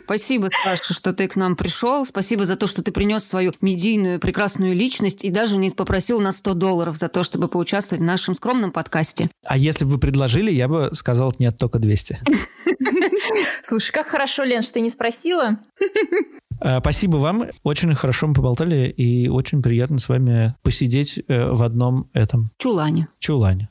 [0.05, 2.05] Спасибо, Саша, что ты к нам пришел.
[2.05, 6.31] Спасибо за то, что ты принес свою медийную прекрасную личность и даже не попросил на
[6.31, 9.29] 100 долларов за то, чтобы поучаствовать в нашем скромном подкасте.
[9.43, 12.19] А если бы вы предложили, я бы сказал нет, только 200.
[13.63, 15.44] Слушай, как хорошо, Лен, что ты не спросила.
[16.61, 17.45] Э, спасибо вам.
[17.63, 22.51] Очень хорошо мы поболтали, и очень приятно с вами посидеть э, в одном этом...
[22.57, 23.09] Чулане.
[23.19, 23.69] Чулане.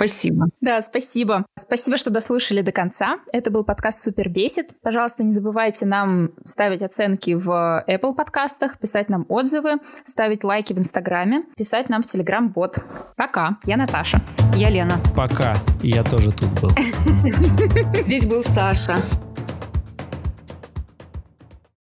[0.00, 0.46] Спасибо.
[0.62, 1.44] Да, спасибо.
[1.58, 3.18] Спасибо, что дослушали до конца.
[3.34, 4.70] Это был подкаст Супер Бесит.
[4.82, 9.74] Пожалуйста, не забывайте нам ставить оценки в Apple подкастах, писать нам отзывы,
[10.06, 12.78] ставить лайки в Инстаграме, писать нам в Телеграм-бот.
[13.14, 13.58] Пока.
[13.64, 14.22] Я Наташа.
[14.54, 14.98] Я Лена.
[15.14, 15.58] Пока.
[15.82, 16.70] Я тоже тут был.
[18.02, 18.96] Здесь был Саша.